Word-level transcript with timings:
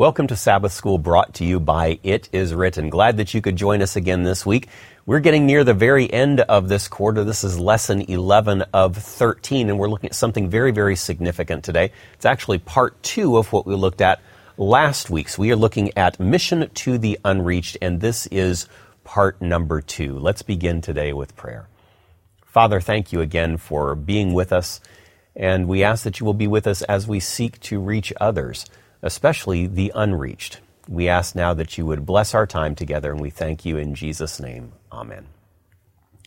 Welcome 0.00 0.28
to 0.28 0.36
Sabbath 0.36 0.72
School 0.72 0.96
brought 0.96 1.34
to 1.34 1.44
you 1.44 1.60
by 1.60 1.98
It 2.02 2.30
Is 2.32 2.54
Written. 2.54 2.88
Glad 2.88 3.18
that 3.18 3.34
you 3.34 3.42
could 3.42 3.56
join 3.56 3.82
us 3.82 3.96
again 3.96 4.22
this 4.22 4.46
week. 4.46 4.68
We're 5.04 5.20
getting 5.20 5.44
near 5.44 5.62
the 5.62 5.74
very 5.74 6.10
end 6.10 6.40
of 6.40 6.70
this 6.70 6.88
quarter. 6.88 7.22
This 7.22 7.44
is 7.44 7.60
lesson 7.60 8.10
11 8.10 8.62
of 8.72 8.96
13, 8.96 9.68
and 9.68 9.78
we're 9.78 9.90
looking 9.90 10.08
at 10.08 10.16
something 10.16 10.48
very, 10.48 10.70
very 10.70 10.96
significant 10.96 11.64
today. 11.64 11.92
It's 12.14 12.24
actually 12.24 12.60
part 12.60 13.02
two 13.02 13.36
of 13.36 13.52
what 13.52 13.66
we 13.66 13.74
looked 13.74 14.00
at 14.00 14.22
last 14.56 15.10
week. 15.10 15.28
So 15.28 15.42
we 15.42 15.52
are 15.52 15.56
looking 15.56 15.94
at 15.98 16.18
Mission 16.18 16.70
to 16.70 16.96
the 16.96 17.18
Unreached, 17.22 17.76
and 17.82 18.00
this 18.00 18.26
is 18.28 18.68
part 19.04 19.42
number 19.42 19.82
two. 19.82 20.18
Let's 20.18 20.40
begin 20.40 20.80
today 20.80 21.12
with 21.12 21.36
prayer. 21.36 21.68
Father, 22.46 22.80
thank 22.80 23.12
you 23.12 23.20
again 23.20 23.58
for 23.58 23.94
being 23.94 24.32
with 24.32 24.50
us, 24.50 24.80
and 25.36 25.68
we 25.68 25.84
ask 25.84 26.04
that 26.04 26.20
you 26.20 26.24
will 26.24 26.32
be 26.32 26.48
with 26.48 26.66
us 26.66 26.80
as 26.80 27.06
we 27.06 27.20
seek 27.20 27.60
to 27.60 27.78
reach 27.78 28.14
others 28.18 28.64
especially 29.02 29.66
the 29.66 29.92
unreached. 29.94 30.60
We 30.88 31.08
ask 31.08 31.34
now 31.34 31.54
that 31.54 31.78
you 31.78 31.86
would 31.86 32.06
bless 32.06 32.34
our 32.34 32.46
time 32.46 32.74
together, 32.74 33.12
and 33.12 33.20
we 33.20 33.30
thank 33.30 33.64
you 33.64 33.76
in 33.76 33.94
Jesus' 33.94 34.40
name. 34.40 34.72
Amen. 34.92 35.26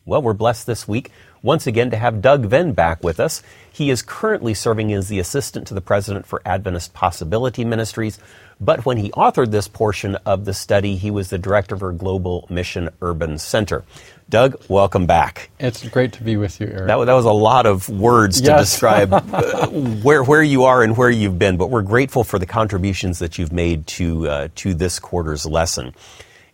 Well, 0.05 0.21
we're 0.21 0.33
blessed 0.33 0.67
this 0.67 0.85
week 0.85 1.11
once 1.41 1.65
again 1.65 1.89
to 1.91 1.97
have 1.97 2.21
Doug 2.21 2.45
Venn 2.45 2.73
back 2.73 3.01
with 3.03 3.21
us. 3.21 3.41
He 3.71 3.89
is 3.89 4.01
currently 4.01 4.53
serving 4.53 4.91
as 4.91 5.07
the 5.07 5.19
assistant 5.19 5.65
to 5.67 5.73
the 5.73 5.79
president 5.81 6.25
for 6.25 6.41
Adventist 6.45 6.93
Possibility 6.93 7.63
Ministries, 7.63 8.19
but 8.59 8.85
when 8.85 8.97
he 8.97 9.11
authored 9.11 9.51
this 9.51 9.69
portion 9.69 10.15
of 10.25 10.43
the 10.43 10.53
study, 10.53 10.97
he 10.97 11.09
was 11.09 11.29
the 11.29 11.37
director 11.37 11.77
for 11.77 11.93
Global 11.93 12.45
Mission 12.49 12.89
Urban 13.01 13.37
Center. 13.37 13.85
Doug, 14.29 14.61
welcome 14.67 15.05
back. 15.05 15.49
It's 15.57 15.87
great 15.87 16.11
to 16.13 16.23
be 16.23 16.35
with 16.35 16.59
you, 16.59 16.67
Eric. 16.67 16.87
That, 16.87 17.05
that 17.05 17.13
was 17.13 17.25
a 17.25 17.31
lot 17.31 17.65
of 17.65 17.87
words 17.87 18.41
to 18.41 18.47
Yes. 18.47 18.71
describe 18.71 19.13
uh, 19.33 19.67
where, 19.67 20.21
where 20.23 20.43
you 20.43 20.63
are 20.65 20.83
and 20.83 20.97
where 20.97 21.09
you've 21.09 21.39
been, 21.39 21.55
but 21.55 21.69
we're 21.69 21.81
grateful 21.81 22.25
for 22.25 22.37
the 22.39 22.45
contributions 22.45 23.19
that 23.19 23.37
you've 23.37 23.53
made 23.53 23.87
to, 23.87 24.27
uh, 24.27 24.47
to 24.55 24.73
this 24.73 24.99
quarter's 24.99 25.45
lesson. 25.45 25.93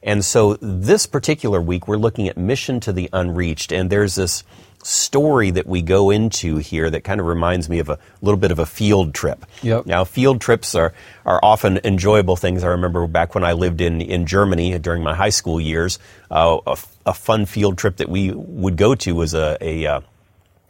And 0.02 0.24
so 0.24 0.56
this 0.62 1.06
particular 1.06 1.62
week, 1.62 1.88
we're 1.88 1.98
looking 1.98 2.30
at 2.30 2.38
Mission 2.38 2.80
to 2.82 2.94
the 2.94 3.10
Unreached, 3.12 3.72
and 3.72 3.90
there's 3.90 4.16
this 4.16 4.44
story 4.84 5.52
that 5.52 5.68
we 5.68 5.82
go 5.82 6.10
into 6.10 6.58
here 6.58 6.90
that 6.90 7.04
kind 7.04 7.20
of 7.20 7.26
reminds 7.26 7.70
me 7.70 7.80
of 7.80 7.90
a 7.90 8.00
little 8.22 8.40
bit 8.40 8.52
of 8.52 8.60
a 8.60 8.66
field 8.66 9.14
trip. 9.14 9.46
Yep. 9.62 9.86
Now, 9.86 10.04
field 10.06 10.40
trips 10.40 10.74
are, 10.74 10.94
are 11.26 11.40
often 11.44 11.80
enjoyable 11.84 12.38
things. 12.38 12.64
I 12.64 12.68
remember 12.68 13.06
back 13.08 13.36
when 13.36 13.44
I 13.44 13.54
lived 13.54 13.82
in, 13.82 14.02
in 14.02 14.26
Germany 14.26 14.78
during 14.80 15.04
my 15.04 15.14
high 15.14 15.30
school 15.30 15.60
years, 15.60 16.00
uh, 16.32 16.60
a, 16.66 16.78
a 17.06 17.14
fun 17.14 17.46
field 17.46 17.78
trip 17.78 17.98
that 17.98 18.10
we 18.10 18.32
would 18.32 18.78
go 18.78 18.96
to 18.96 19.12
was 19.14 19.34
a, 19.34 19.58
a, 19.60 19.86
uh, 19.86 20.02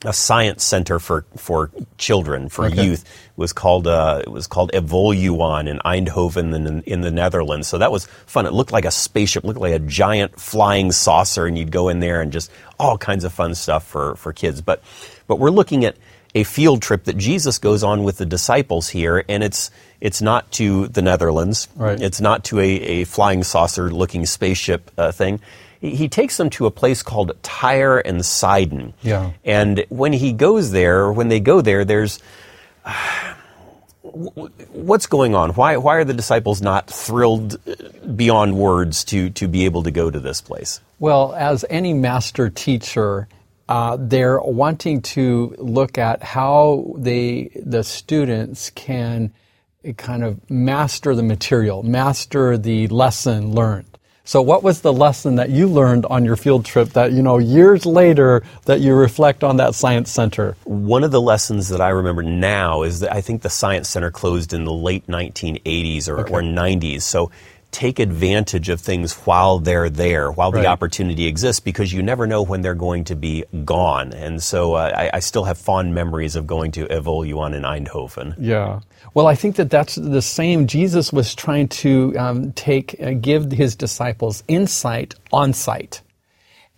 a 0.05 0.13
science 0.13 0.63
center 0.63 0.97
for, 0.99 1.25
for 1.35 1.71
children, 1.97 2.47
for 2.49 2.65
Okay. 2.65 2.85
youth. 2.85 3.03
It 3.03 3.37
was 3.37 3.51
called, 3.51 3.85
uh, 3.85 4.21
it 4.23 4.29
was 4.31 4.47
called 4.47 4.71
Evoluon 4.73 5.67
in 5.67 5.79
Eindhoven 5.79 6.55
in, 6.55 6.81
in 6.83 7.01
the 7.01 7.11
Netherlands. 7.11 7.67
So 7.67 7.77
that 7.79 7.91
was 7.91 8.05
fun. 8.25 8.45
It 8.45 8.53
looked 8.53 8.71
like 8.71 8.85
a 8.85 8.91
spaceship, 8.91 9.43
looked 9.43 9.59
like 9.59 9.73
a 9.73 9.79
giant 9.79 10.39
flying 10.39 10.91
saucer, 10.93 11.45
and 11.45 11.57
you'd 11.57 11.71
go 11.71 11.89
in 11.89 11.99
there 11.99 12.21
and 12.21 12.31
just 12.31 12.49
all 12.79 12.97
kinds 12.97 13.25
of 13.25 13.33
fun 13.33 13.55
stuff 13.55 13.85
for, 13.85 14.15
for 14.15 14.31
kids. 14.31 14.61
But, 14.61 14.81
but 15.27 15.37
we're 15.37 15.49
looking 15.51 15.83
at 15.83 15.97
a 16.35 16.43
field 16.43 16.81
trip 16.81 17.05
that 17.05 17.17
Jesus 17.17 17.57
goes 17.57 17.83
on 17.83 18.03
with 18.03 18.17
the 18.19 18.25
disciples 18.25 18.87
here, 18.87 19.25
and 19.27 19.43
it's, 19.43 19.71
it's 19.99 20.21
not 20.21 20.49
to 20.53 20.87
the 20.87 21.01
Netherlands. 21.01 21.67
Right. 21.75 21.99
It's 22.01 22.21
not 22.21 22.45
to 22.45 22.59
a, 22.59 22.63
a 22.63 23.03
flying 23.05 23.43
saucer 23.43 23.91
looking 23.91 24.25
spaceship 24.25 24.91
uh, 24.97 25.11
thing. 25.11 25.41
He, 25.79 25.95
he 25.95 26.09
takes 26.09 26.37
them 26.37 26.49
to 26.51 26.65
a 26.65 26.71
place 26.71 27.03
called 27.03 27.31
Tyre 27.43 27.99
and 27.99 28.25
Sidon. 28.25 28.93
Yeah. 29.01 29.31
And 29.43 29.85
when 29.89 30.13
he 30.13 30.33
goes 30.33 30.71
there, 30.71 31.11
when 31.11 31.29
they 31.29 31.39
go 31.39 31.61
there, 31.61 31.85
there's 31.85 32.19
what's 34.01 35.07
going 35.07 35.35
on? 35.35 35.51
Why 35.51 35.77
why 35.77 35.95
are 35.95 36.03
the 36.03 36.13
disciples 36.13 36.61
not 36.61 36.89
thrilled 36.89 37.59
uh, 37.67 37.75
beyond 38.15 38.57
words 38.57 39.03
to 39.05 39.29
to 39.31 39.47
be 39.47 39.65
able 39.65 39.83
to 39.83 39.91
go 39.91 40.09
to 40.09 40.19
this 40.19 40.41
place? 40.41 40.81
Well, 40.99 41.33
as 41.33 41.63
any 41.69 41.93
master 41.93 42.49
teacher, 42.49 43.27
uh, 43.69 43.97
they're 43.99 44.39
wanting 44.39 45.01
to 45.01 45.55
look 45.59 45.97
at 45.99 46.23
how 46.23 46.93
they, 46.97 47.51
the 47.55 47.83
students 47.83 48.71
can 48.71 49.31
kind 49.95 50.23
of 50.23 50.49
master 50.49 51.15
the 51.15 51.23
material, 51.23 51.83
master 51.83 52.57
the 52.57 52.87
lesson 52.87 53.53
learned. 53.53 53.88
So 54.29 54.43
what 54.43 54.61
was 54.61 54.81
the 54.81 54.93
lesson 54.93 55.37
that 55.37 55.49
you 55.49 55.67
learned 55.67 56.05
on 56.05 56.23
your 56.23 56.35
field 56.35 56.63
trip 56.63 56.89
that, 56.89 57.13
you 57.13 57.23
know, 57.23 57.39
years 57.39 57.83
later 57.87 58.43
that 58.65 58.79
you 58.79 58.93
reflect 58.93 59.43
on 59.43 59.57
that 59.57 59.73
science 59.73 60.11
center? 60.11 60.55
One 60.65 61.03
of 61.03 61.09
the 61.09 61.19
lessons 61.19 61.69
that 61.69 61.81
I 61.81 61.89
remember 61.89 62.21
now 62.21 62.83
is 62.83 62.99
that 62.99 63.11
I 63.11 63.21
think 63.21 63.41
the 63.41 63.49
Science 63.49 63.89
Center 63.89 64.11
closed 64.11 64.53
in 64.53 64.65
the 64.65 64.71
late 64.71 65.07
1980s 65.07 66.07
or, 66.07 66.19
or 66.19 66.43
90s. 66.43 67.01
So 67.01 67.31
take 67.71 67.99
advantage 67.99 68.67
of 68.69 68.81
things 68.81 69.13
while 69.13 69.59
they're 69.59 69.89
there, 69.89 70.31
while 70.31 70.51
Right. 70.51 70.61
the 70.61 70.67
opportunity 70.67 71.27
exists, 71.27 71.59
because 71.59 71.93
you 71.93 72.01
never 72.01 72.25
know 72.25 72.41
when 72.41 72.61
they're 72.61 72.73
going 72.73 73.03
to 73.05 73.15
be 73.15 73.43
gone. 73.63 74.11
And 74.13 74.41
so 74.41 74.73
uh, 74.73 74.91
I, 74.95 75.17
I 75.17 75.19
still 75.19 75.43
have 75.43 75.57
fond 75.57 75.93
memories 75.93 76.35
of 76.35 76.47
going 76.47 76.71
to 76.73 76.85
Evoluon 76.87 77.53
in 77.55 77.63
Eindhoven. 77.63 78.35
Yeah. 78.39 78.79
Well, 79.13 79.27
I 79.27 79.35
think 79.35 79.55
that 79.57 79.69
that's 79.69 79.95
the 79.95 80.21
same. 80.21 80.65
Jesus 80.67 81.13
was 81.13 81.35
trying 81.35 81.67
to 81.69 82.13
um, 82.17 82.51
take, 82.53 82.95
uh, 83.01 83.11
give 83.11 83.51
his 83.51 83.75
disciples 83.75 84.43
insight 84.47 85.13
on 85.31 85.53
site. 85.53 86.01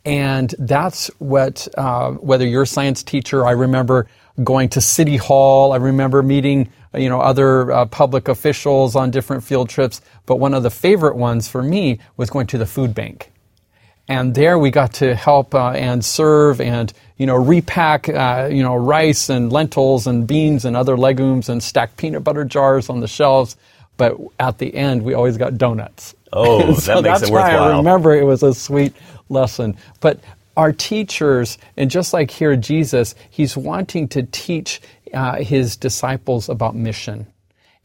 And 0.04 0.54
that's 0.58 1.08
what, 1.20 1.68
uh, 1.78 2.12
whether 2.14 2.46
you're 2.46 2.64
a 2.64 2.68
science 2.68 3.04
teacher, 3.04 3.46
I 3.46 3.52
remember 3.52 4.08
going 4.44 4.70
to 4.70 4.82
City 4.82 5.18
Hall, 5.18 5.74
I 5.74 5.78
remember 5.78 6.24
meeting, 6.24 6.70
you 6.94 7.10
know, 7.10 7.22
other 7.22 7.72
uh, 7.72 7.86
public 7.86 8.28
officials 8.28 8.96
on 8.96 9.12
different 9.12 9.44
field 9.44 9.70
trips. 9.70 10.02
But 10.26 10.38
one 10.38 10.54
of 10.54 10.64
the 10.64 10.72
favorite 10.72 11.16
ones 11.16 11.48
for 11.48 11.64
me 11.64 12.00
was 12.18 12.30
going 12.30 12.48
to 12.48 12.58
the 12.58 12.66
food 12.66 12.94
bank 12.96 13.32
and 14.08 14.36
there 14.36 14.60
we 14.60 14.72
got 14.72 14.94
to 14.96 15.16
help 15.16 15.56
uh, 15.56 15.72
and 15.72 16.04
serve 16.04 16.60
and 16.62 16.92
you 17.18 17.26
know 17.26 17.36
repack 17.36 18.10
uh, 18.10 18.50
you 18.52 18.64
know 18.64 18.76
rice 18.76 19.30
and 19.30 19.52
lentils 19.52 20.08
and 20.08 20.28
beans 20.28 20.66
and 20.66 20.76
other 20.76 20.98
legumes 20.98 21.50
and 21.50 21.64
stack 21.64 21.96
peanut 21.98 22.24
butter 22.24 22.46
jars 22.46 22.90
on 22.90 23.00
the 23.00 23.08
shelves. 23.08 23.56
But 23.98 24.18
at 24.40 24.58
the 24.58 24.74
end, 24.76 25.04
we 25.04 25.14
always 25.14 25.38
got 25.38 25.58
donuts. 25.58 26.16
Oh, 26.34 26.62
And 26.68 26.76
that 26.78 26.82
so 26.82 27.02
makes 27.02 27.20
that's 27.22 27.32
it 27.32 27.34
why 27.34 27.52
I 27.52 27.78
remember 27.78 28.16
it 28.16 28.26
was 28.26 28.44
a 28.44 28.54
sweet 28.54 28.94
lesson. 29.30 29.78
But 30.02 30.20
our 30.58 30.72
teachers, 30.72 31.58
and 31.78 31.90
just 31.90 32.14
like 32.14 32.32
here, 32.32 32.56
Jesus, 32.56 33.16
he's 33.30 33.56
wanting 33.56 34.08
to 34.10 34.24
teach 34.24 34.82
uh, 35.14 35.38
his 35.38 35.78
disciples 35.78 36.50
about 36.50 36.76
mission. 36.76 37.28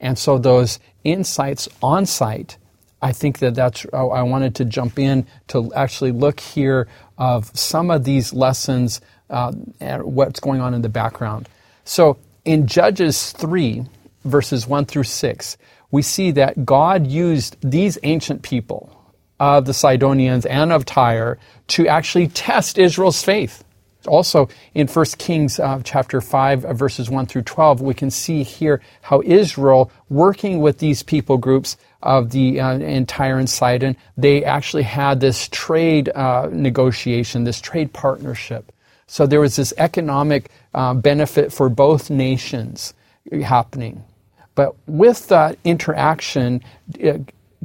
And 0.01 0.19
so 0.19 0.39
those 0.39 0.79
insights 1.05 1.69
on 1.83 2.07
site, 2.07 2.59
I 3.01 3.13
think 3.13 3.39
that 3.39 3.55
that's, 3.55 3.87
I 3.93 3.99
I 3.99 4.23
wanted 4.23 4.55
to 4.57 4.65
jump 4.65 4.99
in 4.99 5.27
to 5.49 5.73
actually 5.75 6.13
look 6.13 6.41
here 6.41 6.89
of 7.19 7.57
some 7.57 7.91
of 7.91 8.05
these 8.05 8.33
lessons 8.33 9.01
uh, 9.31 9.53
what's 9.99 10.41
going 10.41 10.61
on 10.61 10.75
in 10.75 10.83
the 10.83 10.89
background. 10.89 11.49
So 11.85 12.19
in 12.45 12.67
Judges 12.67 13.33
3, 13.33 13.85
verses 14.25 14.67
1 14.67 14.87
through 14.87 15.05
6, 15.05 15.57
we 15.91 16.03
see 16.03 16.33
that 16.33 16.65
God 16.65 17.07
used 17.07 17.57
these 17.63 17.99
ancient 18.03 18.43
people 18.43 18.96
of 19.39 19.65
the 19.67 19.75
Sidonians 19.75 20.47
and 20.47 20.73
of 20.73 20.85
Tyre 20.85 21.39
to 21.69 21.87
actually 21.87 22.29
test 22.29 22.79
Israel's 22.79 23.23
faith. 23.23 23.65
Also, 24.07 24.49
in 24.75 24.87
1 24.87 25.05
Kings 25.19 25.59
uh, 25.59 25.81
chapter 25.85 26.21
5, 26.21 26.65
uh, 26.65 26.73
verses 26.73 27.11
1 27.11 27.27
through 27.27 27.43
12, 27.43 27.81
we 27.81 27.95
can 27.95 28.11
see 28.11 28.43
here 28.43 28.81
how 29.03 29.21
Israel, 29.25 29.91
working 30.09 30.61
with 30.61 30.79
these 30.79 31.03
people 31.03 31.39
groups 31.39 31.77
of 32.03 32.31
the 32.31 32.61
uh, 32.61 32.79
in 32.79 33.07
Tyre 33.07 33.39
and 33.39 33.51
Sidon, 33.51 33.97
they 34.17 34.45
actually 34.45 34.85
had 34.85 35.21
this 35.21 35.49
trade 35.49 36.09
uh, 36.11 36.49
negotiation, 36.53 37.45
this 37.45 37.61
trade 37.61 37.93
partnership. 37.93 38.73
So 39.09 39.27
there 39.27 39.41
was 39.41 39.57
this 39.57 39.73
economic 39.77 40.51
uh, 40.75 40.95
benefit 40.95 41.53
for 41.53 41.69
both 41.69 42.11
nations 42.11 42.95
happening. 43.43 44.05
But 44.55 44.75
with 44.87 45.29
that 45.29 45.59
interaction 45.65 46.63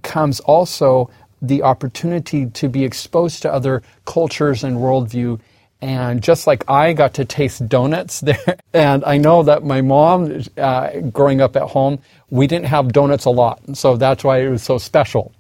comes 0.04 0.40
also 0.42 1.10
the 1.42 1.64
opportunity 1.64 2.48
to 2.48 2.70
be 2.70 2.84
exposed 2.84 3.42
to 3.44 3.54
other 3.54 3.84
cultures 4.06 4.64
and 4.64 4.78
worldview. 4.78 5.40
And 5.82 6.22
just 6.22 6.46
like 6.48 6.70
I 6.70 6.94
got 6.94 7.16
to 7.16 7.26
taste 7.26 7.68
donuts 7.68 8.20
there, 8.22 8.58
and 8.74 9.04
I 9.06 9.18
know 9.18 9.44
that 9.44 9.64
my 9.64 9.82
mom, 9.82 10.44
uh, 10.58 11.00
growing 11.12 11.42
up 11.42 11.56
at 11.56 11.64
home, 11.64 12.00
we 12.30 12.48
didn't 12.48 12.68
have 12.68 12.94
donuts 12.94 13.26
a 13.26 13.32
lot. 13.32 13.62
So 13.76 13.98
that's 13.98 14.24
why 14.24 14.40
it 14.40 14.50
was 14.50 14.64
so 14.64 14.78
special. 14.78 15.34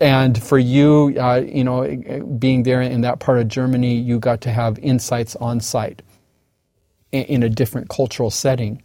And 0.00 0.42
for 0.42 0.58
you, 0.58 1.14
uh, 1.18 1.42
you 1.46 1.64
know, 1.64 2.26
being 2.38 2.64
there 2.64 2.82
in 2.82 3.02
that 3.02 3.20
part 3.20 3.38
of 3.38 3.48
Germany, 3.48 3.96
you 3.96 4.18
got 4.18 4.42
to 4.42 4.50
have 4.50 4.78
insights 4.80 5.36
on 5.36 5.60
site 5.60 6.02
in, 7.12 7.24
in 7.24 7.42
a 7.42 7.48
different 7.48 7.88
cultural 7.88 8.30
setting. 8.30 8.82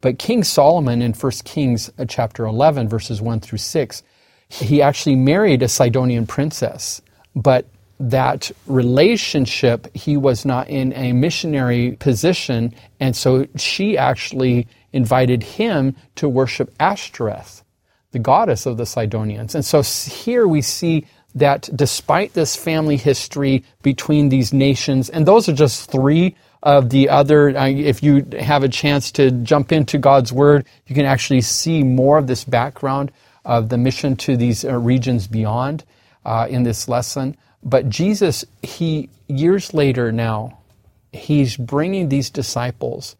But 0.00 0.18
King 0.18 0.44
Solomon 0.44 1.02
in 1.02 1.12
1 1.12 1.32
Kings 1.44 1.90
uh, 1.98 2.04
chapter 2.06 2.44
11, 2.46 2.88
verses 2.88 3.22
1 3.22 3.40
through 3.40 3.58
6, 3.58 4.02
he 4.48 4.82
actually 4.82 5.16
married 5.16 5.62
a 5.62 5.68
Sidonian 5.68 6.26
princess. 6.26 7.00
But 7.34 7.66
that 8.00 8.50
relationship, 8.66 9.94
he 9.94 10.16
was 10.16 10.44
not 10.44 10.68
in 10.68 10.92
a 10.94 11.12
missionary 11.12 11.92
position. 11.92 12.74
And 13.00 13.16
so 13.16 13.46
she 13.56 13.96
actually 13.96 14.66
invited 14.92 15.42
him 15.42 15.96
to 16.16 16.28
worship 16.28 16.72
Ashtoreth, 16.78 17.62
the 18.12 18.18
goddess 18.18 18.66
of 18.66 18.76
the 18.76 18.86
Sidonians. 18.86 19.54
And 19.54 19.64
so 19.64 19.82
here 19.82 20.46
we 20.46 20.62
see 20.62 21.06
that 21.34 21.68
despite 21.74 22.34
this 22.34 22.54
family 22.54 22.96
history 22.96 23.64
between 23.82 24.28
these 24.28 24.52
nations, 24.52 25.08
and 25.10 25.26
those 25.26 25.48
are 25.48 25.52
just 25.54 25.90
three 25.90 26.36
of 26.62 26.90
the 26.90 27.08
other, 27.08 27.48
if 27.48 28.02
you 28.02 28.24
have 28.38 28.62
a 28.62 28.68
chance 28.68 29.10
to 29.12 29.30
jump 29.30 29.72
into 29.72 29.98
God's 29.98 30.32
Word, 30.32 30.64
you 30.86 30.94
can 30.94 31.04
actually 31.04 31.40
see 31.42 31.82
more 31.82 32.18
of 32.18 32.26
this 32.26 32.44
background 32.44 33.10
of 33.44 33.68
the 33.68 33.78
mission 33.78 34.16
to 34.16 34.36
these 34.36 34.64
uh, 34.64 34.74
regions 34.74 35.26
beyond 35.26 35.84
uh, 36.24 36.46
in 36.48 36.62
this 36.62 36.88
lesson. 36.88 37.36
But 37.62 37.88
Jesus, 37.88 38.44
he, 38.62 39.08
years 39.28 39.72
later 39.74 40.12
now, 40.12 40.58
he's 41.12 41.56
bringing 41.56 42.08
these 42.08 42.30
disciples 42.30 43.16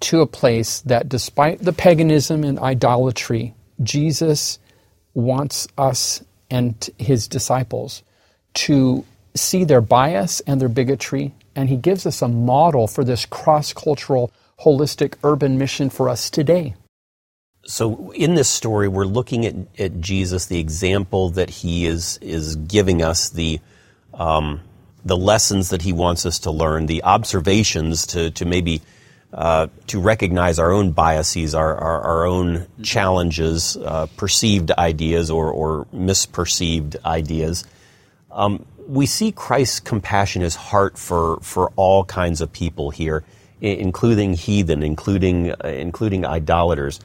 to 0.00 0.20
a 0.20 0.26
place 0.26 0.80
that 0.82 1.08
despite 1.08 1.60
the 1.60 1.72
paganism 1.72 2.44
and 2.44 2.58
idolatry, 2.58 3.54
Jesus 3.82 4.58
wants 5.14 5.68
us 5.78 6.22
and 6.50 6.90
his 6.98 7.28
disciples 7.28 8.02
to 8.54 9.04
see 9.34 9.64
their 9.64 9.80
bias 9.80 10.40
and 10.40 10.60
their 10.60 10.68
bigotry, 10.68 11.34
and 11.56 11.68
he 11.68 11.76
gives 11.76 12.06
us 12.06 12.22
a 12.22 12.28
model 12.28 12.86
for 12.86 13.04
this 13.04 13.26
cross 13.26 13.72
cultural, 13.72 14.32
holistic 14.60 15.14
urban 15.24 15.58
mission 15.58 15.90
for 15.90 16.08
us 16.08 16.30
today. 16.30 16.74
So, 17.66 18.10
in 18.10 18.34
this 18.34 18.48
story, 18.48 18.88
we're 18.88 19.06
looking 19.06 19.46
at, 19.46 19.54
at 19.78 20.00
Jesus, 20.00 20.46
the 20.46 20.58
example 20.58 21.30
that 21.30 21.48
he 21.48 21.86
is, 21.86 22.18
is 22.20 22.56
giving 22.56 23.02
us, 23.02 23.30
the, 23.30 23.58
um, 24.12 24.60
the 25.04 25.16
lessons 25.16 25.70
that 25.70 25.80
he 25.80 25.92
wants 25.92 26.26
us 26.26 26.40
to 26.40 26.50
learn, 26.50 26.86
the 26.86 27.04
observations 27.04 28.06
to, 28.08 28.30
to 28.32 28.44
maybe 28.44 28.82
uh, 29.34 29.66
to 29.88 29.98
recognize 29.98 30.60
our 30.60 30.70
own 30.70 30.92
biases, 30.92 31.56
our, 31.56 31.74
our, 31.74 32.00
our 32.02 32.26
own 32.26 32.68
challenges, 32.84 33.76
uh, 33.76 34.06
perceived 34.16 34.70
ideas 34.70 35.28
or, 35.28 35.50
or 35.50 35.86
misperceived 35.86 36.96
ideas. 37.04 37.64
Um, 38.30 38.64
we 38.86 39.06
see 39.06 39.32
Christ's 39.32 39.80
compassion, 39.80 40.42
his 40.42 40.54
heart 40.54 40.96
for, 40.96 41.40
for 41.40 41.72
all 41.74 42.04
kinds 42.04 42.40
of 42.42 42.52
people 42.52 42.90
here, 42.90 43.24
including 43.60 44.34
heathen, 44.34 44.84
including, 44.84 45.50
uh, 45.50 45.56
including 45.64 46.24
idolaters. 46.24 47.00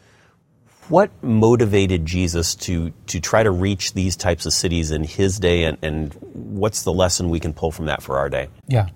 What 0.89 1.11
motivated 1.23 2.05
Jesus 2.05 2.55
to, 2.55 2.91
to 3.07 3.19
try 3.19 3.43
to 3.43 3.51
reach 3.51 3.93
these 3.93 4.15
types 4.15 4.47
of 4.47 4.53
cities 4.53 4.89
in 4.89 5.03
his 5.03 5.39
day, 5.39 5.65
and, 5.65 5.77
and 5.83 6.13
what's 6.33 6.81
the 6.81 6.91
lesson 6.91 7.29
we 7.29 7.39
can 7.39 7.53
pull 7.53 7.71
from 7.71 7.85
that 7.85 8.01
for 8.01 8.17
our 8.17 8.27
day? 8.27 8.49
Yeah. 8.67 8.89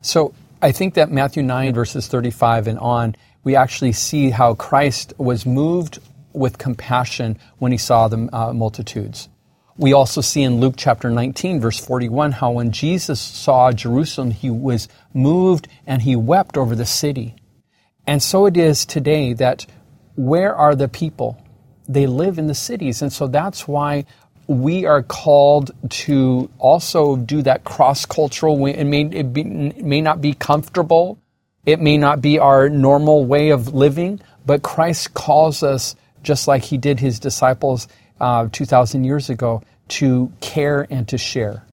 So 0.00 0.32
I 0.62 0.70
think 0.70 0.94
that 0.94 1.10
Matthew 1.10 1.42
9, 1.42 1.74
verses 1.74 2.06
35 2.06 2.68
and 2.68 2.78
on, 2.78 3.16
we 3.42 3.56
actually 3.56 3.92
see 3.92 4.30
how 4.30 4.54
Christ 4.54 5.12
was 5.18 5.44
moved 5.44 5.98
with 6.32 6.58
compassion 6.58 7.36
when 7.58 7.72
he 7.72 7.78
saw 7.78 8.06
the 8.06 8.28
uh, 8.32 8.52
multitudes. 8.52 9.28
We 9.76 9.92
also 9.92 10.20
see 10.20 10.42
in 10.42 10.60
Luke 10.60 10.74
chapter 10.76 11.10
19, 11.10 11.60
verse 11.60 11.78
41, 11.78 12.32
how 12.32 12.52
when 12.52 12.70
Jesus 12.70 13.20
saw 13.20 13.72
Jerusalem, 13.72 14.30
he 14.30 14.50
was 14.50 14.88
moved 15.14 15.68
and 15.86 16.02
he 16.02 16.14
wept 16.14 16.56
over 16.56 16.76
the 16.76 16.86
city. 16.86 17.34
And 18.06 18.22
so 18.22 18.46
it 18.46 18.56
is 18.56 18.84
today 18.84 19.32
that 19.34 19.66
where 20.14 20.54
are 20.54 20.74
the 20.74 20.88
people? 20.88 21.42
They 21.88 22.06
live 22.06 22.38
in 22.38 22.46
the 22.46 22.54
cities. 22.54 23.02
And 23.02 23.12
so 23.12 23.26
that's 23.26 23.66
why 23.66 24.04
we 24.46 24.84
are 24.84 25.02
called 25.02 25.70
to 25.88 26.50
also 26.58 27.16
do 27.16 27.42
that 27.42 27.64
cross 27.64 28.04
cultural. 28.04 28.66
It 28.66 28.84
may, 28.84 29.02
it, 29.02 29.32
be, 29.32 29.44
may 29.44 30.00
not 30.00 30.20
be 30.20 30.34
comfortable, 30.34 31.18
it 31.64 31.80
may 31.80 31.96
not 31.96 32.20
be 32.20 32.38
our 32.38 32.68
normal 32.68 33.24
way 33.24 33.50
of 33.50 33.74
living, 33.74 34.20
but 34.44 34.62
Christ 34.62 35.14
calls 35.14 35.62
us, 35.62 35.94
just 36.22 36.48
like 36.48 36.64
He 36.64 36.78
did 36.78 36.98
His 36.98 37.20
disciples 37.20 37.86
uh, 38.20 38.48
2,000 38.50 39.04
years 39.04 39.30
ago, 39.30 39.62
to 39.88 40.32
care 40.40 40.86
and 40.90 41.06
to 41.08 41.18
share. 41.18 41.64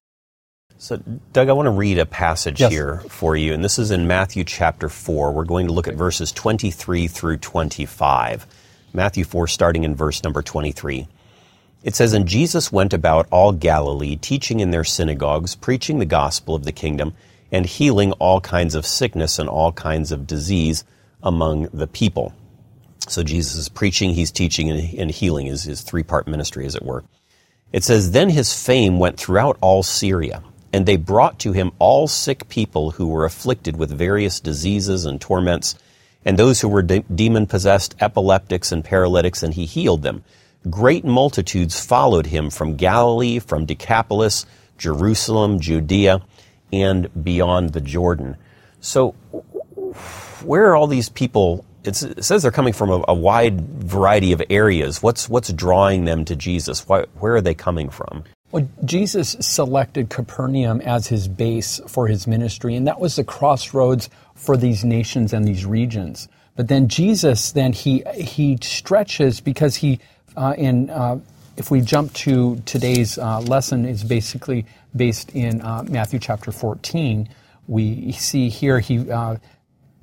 So, 0.80 0.96
Doug, 1.32 1.48
I 1.48 1.54
want 1.54 1.66
to 1.66 1.72
read 1.72 1.98
a 1.98 2.06
passage 2.06 2.60
yes. 2.60 2.70
here 2.70 2.98
for 3.08 3.34
you, 3.34 3.52
and 3.52 3.64
this 3.64 3.80
is 3.80 3.90
in 3.90 4.06
Matthew 4.06 4.44
chapter 4.44 4.88
4. 4.88 5.32
We're 5.32 5.42
going 5.42 5.66
to 5.66 5.72
look 5.72 5.88
at 5.88 5.96
verses 5.96 6.30
23 6.30 7.08
through 7.08 7.38
25. 7.38 8.46
Matthew 8.92 9.24
4, 9.24 9.48
starting 9.48 9.82
in 9.82 9.96
verse 9.96 10.22
number 10.22 10.40
23. 10.40 11.08
It 11.82 11.96
says, 11.96 12.12
And 12.12 12.28
Jesus 12.28 12.70
went 12.70 12.94
about 12.94 13.26
all 13.32 13.50
Galilee, 13.50 14.14
teaching 14.14 14.60
in 14.60 14.70
their 14.70 14.84
synagogues, 14.84 15.56
preaching 15.56 15.98
the 15.98 16.06
gospel 16.06 16.54
of 16.54 16.62
the 16.62 16.70
kingdom, 16.70 17.12
and 17.50 17.66
healing 17.66 18.12
all 18.12 18.40
kinds 18.40 18.76
of 18.76 18.86
sickness 18.86 19.40
and 19.40 19.48
all 19.48 19.72
kinds 19.72 20.12
of 20.12 20.28
disease 20.28 20.84
among 21.24 21.64
the 21.72 21.88
people. 21.88 22.32
So 23.08 23.24
Jesus 23.24 23.56
is 23.56 23.68
preaching, 23.68 24.14
he's 24.14 24.30
teaching, 24.30 24.70
and 24.70 25.10
healing 25.10 25.48
is 25.48 25.64
his 25.64 25.82
three 25.82 26.04
part 26.04 26.28
ministry, 26.28 26.66
as 26.66 26.76
it 26.76 26.84
were. 26.84 27.02
It 27.72 27.82
says, 27.82 28.12
Then 28.12 28.30
his 28.30 28.54
fame 28.54 29.00
went 29.00 29.18
throughout 29.18 29.58
all 29.60 29.82
Syria, 29.82 30.44
and 30.72 30.86
they 30.86 30.96
brought 30.96 31.38
to 31.40 31.52
him 31.52 31.72
all 31.78 32.06
sick 32.08 32.48
people 32.48 32.92
who 32.92 33.08
were 33.08 33.24
afflicted 33.24 33.76
with 33.76 33.90
various 33.90 34.40
diseases 34.40 35.04
and 35.04 35.20
torments, 35.20 35.74
and 36.24 36.38
those 36.38 36.60
who 36.60 36.68
were 36.68 36.82
de- 36.82 37.04
demon 37.14 37.46
possessed, 37.46 37.94
epileptics, 38.00 38.72
and 38.72 38.84
paralytics, 38.84 39.42
and 39.42 39.54
he 39.54 39.64
healed 39.64 40.02
them 40.02 40.24
great 40.70 41.04
multitudes 41.04 41.84
followed 41.84 42.26
him 42.26 42.50
from 42.50 42.76
Galilee, 42.76 43.38
from 43.38 43.64
Decapolis, 43.64 44.46
Jerusalem, 44.76 45.60
Judea, 45.60 46.22
and 46.72 47.24
beyond 47.24 47.72
the 47.72 47.80
Jordan. 47.80 48.36
So, 48.80 49.12
where 50.42 50.66
are 50.66 50.76
all 50.76 50.86
these 50.86 51.08
people? 51.08 51.64
it 51.84 51.94
says 51.94 52.42
they're 52.42 52.50
coming 52.50 52.74
from 52.74 52.90
a, 52.90 53.04
a, 53.08 53.14
wide 53.14 53.60
variety 53.60 54.32
of 54.32 54.42
areas. 54.50 55.02
What's 55.02 55.26
what's 55.28 55.50
drawing 55.52 56.04
them 56.04 56.24
to 56.26 56.36
Jesus? 56.36 56.86
Why, 56.86 57.06
where 57.14 57.36
are 57.36 57.40
they 57.40 57.54
coming 57.54 57.88
from? 57.88 58.24
Well, 58.50 58.66
Jesus 58.84 59.36
selected 59.40 60.08
Capernaum 60.08 60.80
as 60.80 61.06
his 61.08 61.28
base 61.28 61.80
for 61.86 62.08
his 62.08 62.26
ministry, 62.26 62.74
and 62.74 62.86
that 62.86 62.98
was 62.98 63.16
the 63.16 63.24
crossroads 63.24 64.08
for 64.34 64.56
these 64.56 64.84
nations 64.84 65.34
and 65.34 65.46
these 65.46 65.66
regions. 65.66 66.28
But 66.56 66.68
then 66.68 66.88
Jesus, 66.88 67.52
then 67.52 67.72
he 67.72 68.02
he 68.16 68.58
stretches 68.62 69.40
because 69.40 69.76
he 69.76 70.00
uh, 70.36 70.54
in 70.56 70.88
uh, 70.88 71.20
if 71.58 71.70
we 71.70 71.82
jump 71.82 72.12
to 72.14 72.62
today's 72.64 73.18
uh, 73.18 73.40
lesson, 73.40 73.84
is 73.84 74.02
basically 74.02 74.64
based 74.96 75.30
in 75.34 75.60
uh, 75.60 75.82
Matthew 75.86 76.18
chapter 76.18 76.50
14. 76.50 77.28
We 77.66 78.12
see 78.12 78.48
here 78.48 78.80
he 78.80 79.10
uh, 79.10 79.36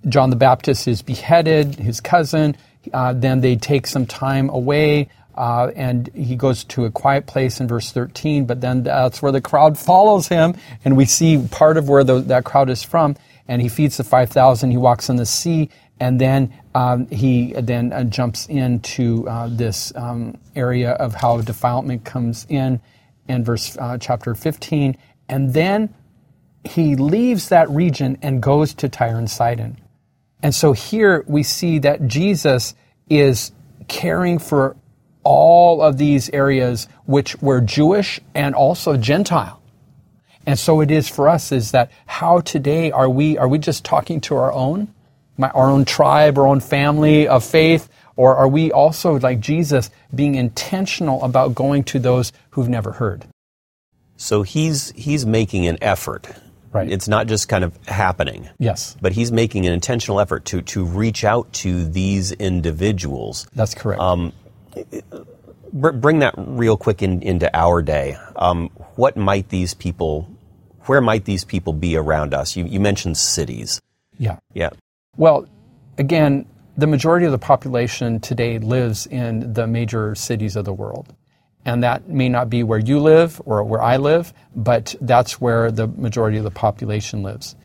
John 0.07 0.29
the 0.29 0.35
Baptist 0.35 0.87
is 0.87 1.01
beheaded, 1.01 1.75
his 1.75 1.99
cousin. 1.99 2.55
Uh, 2.93 3.13
then 3.13 3.41
they 3.41 3.55
take 3.55 3.87
some 3.87 4.05
time 4.05 4.49
away. 4.49 5.09
And 5.37 6.09
he 6.13 6.35
goes 6.35 6.63
to 6.65 6.85
a 6.85 6.91
quiet 6.91 7.27
place 7.27 7.59
in 7.59 7.67
verse 7.67 7.91
13, 7.91 8.45
but 8.45 8.61
then 8.61 8.83
that's 8.83 9.21
where 9.21 9.31
the 9.31 9.41
crowd 9.41 9.77
follows 9.91 10.27
him, 10.27 10.55
and 10.83 10.95
we 10.95 11.05
see 11.05 11.47
part 11.51 11.77
of 11.77 11.89
where 11.89 12.03
the, 12.03 12.21
that 12.21 12.43
crowd 12.43 12.69
is 12.69 12.83
from. 12.83 13.15
And 13.47 13.61
he 13.61 13.69
feeds 13.69 13.97
the 13.97 14.03
5,000, 14.03 14.71
he 14.71 14.77
walks 14.77 15.07
on 15.09 15.17
the 15.17 15.25
sea, 15.25 15.69
and 15.99 16.19
then 16.19 16.53
um, 16.73 17.07
he 17.07 17.53
then 17.53 17.93
uh, 17.93 18.03
jumps 18.03 18.47
into 18.47 19.27
uh, 19.27 19.47
this 19.49 19.93
um, 19.95 20.37
area 20.55 20.91
of 20.91 21.15
how 21.15 21.41
defilement 21.41 22.03
comes 22.03 22.45
in 22.49 22.81
in 23.27 23.43
verse 23.43 23.77
uh, 23.77 23.97
chapter 23.97 24.35
15 24.35 24.97
and 25.29 25.53
then 25.53 25.93
he 26.63 26.95
leaves 26.95 27.49
that 27.49 27.69
region 27.69 28.17
and 28.21 28.41
goes 28.41 28.73
to 28.73 28.89
tyre 28.89 29.17
and 29.17 29.29
sidon 29.29 29.79
and 30.43 30.53
so 30.53 30.73
here 30.73 31.23
we 31.27 31.43
see 31.43 31.79
that 31.79 32.07
jesus 32.07 32.75
is 33.09 33.51
caring 33.87 34.37
for 34.37 34.75
all 35.25 35.81
of 35.81 35.97
these 35.97 36.29
areas 36.29 36.87
which 37.05 37.35
were 37.41 37.59
jewish 37.59 38.21
and 38.33 38.55
also 38.55 38.95
gentile 38.95 39.61
and 40.45 40.57
so 40.57 40.79
it 40.79 40.91
is 40.91 41.09
for 41.09 41.27
us 41.27 41.51
is 41.51 41.71
that 41.71 41.91
how 42.05 42.39
today 42.39 42.91
are 42.91 43.09
we 43.09 43.37
are 43.37 43.47
we 43.47 43.57
just 43.57 43.83
talking 43.83 44.21
to 44.21 44.35
our 44.35 44.53
own 44.53 44.93
my, 45.37 45.49
our 45.49 45.69
own 45.69 45.85
tribe, 45.85 46.37
our 46.37 46.47
own 46.47 46.59
family 46.59 47.27
of 47.27 47.43
faith? 47.43 47.89
Or 48.15 48.35
are 48.37 48.47
we 48.47 48.71
also, 48.71 49.19
like 49.19 49.39
Jesus, 49.39 49.89
being 50.13 50.35
intentional 50.35 51.21
about 51.23 51.53
going 51.53 51.83
to 51.85 51.99
those 51.99 52.31
who've 52.51 52.69
never 52.69 52.93
heard? 52.93 53.25
So 54.17 54.43
he's, 54.43 54.91
he's 54.91 55.25
making 55.25 55.67
an 55.67 55.77
effort. 55.81 56.27
Right. 56.71 56.89
It's 56.89 57.07
not 57.07 57.27
just 57.27 57.49
kind 57.49 57.63
of 57.63 57.75
happening. 57.87 58.49
Yes. 58.57 58.95
But 59.01 59.11
he's 59.11 59.31
making 59.31 59.65
an 59.65 59.73
intentional 59.73 60.19
effort 60.19 60.45
to, 60.45 60.61
to 60.61 60.85
reach 60.85 61.23
out 61.23 61.51
to 61.53 61.85
these 61.85 62.31
individuals. 62.31 63.47
That's 63.53 63.73
correct. 63.73 64.01
Um, 64.01 64.33
bring 65.73 66.19
that 66.19 66.33
real 66.37 66.77
quick 66.77 67.01
in, 67.01 67.21
into 67.21 67.49
our 67.55 67.81
day. 67.81 68.17
Um, 68.35 68.69
what 68.95 69.17
might 69.17 69.49
these 69.49 69.73
people, 69.73 70.29
where 70.85 71.01
might 71.01 71.25
these 71.25 71.43
people 71.43 71.73
be 71.73 71.97
around 71.97 72.33
us? 72.33 72.55
You, 72.55 72.65
you 72.65 72.79
mentioned 72.79 73.17
cities. 73.17 73.81
Yeah. 74.17 74.39
Yeah. 74.53 74.69
Well, 75.17 75.47
again, 75.97 76.45
the 76.77 76.87
majority 76.87 77.25
of 77.25 77.31
the 77.31 77.37
population 77.37 78.19
today 78.19 78.59
lives 78.59 79.05
in 79.07 79.53
the 79.53 79.67
major 79.67 80.15
cities 80.15 80.55
of 80.55 80.65
the 80.65 80.73
world. 80.73 81.13
And 81.65 81.83
that 81.83 82.07
may 82.07 82.29
not 82.29 82.49
be 82.49 82.63
where 82.63 82.79
you 82.79 82.99
live 82.99 83.41
or 83.45 83.63
where 83.63 83.81
I 83.81 83.97
live, 83.97 84.33
but 84.55 84.95
that's 85.01 85.41
where 85.41 85.71
the 85.71 85.87
majority 85.87 86.37
of 86.37 86.43
the 86.43 86.51
population 86.51 87.23
lives. 87.23 87.55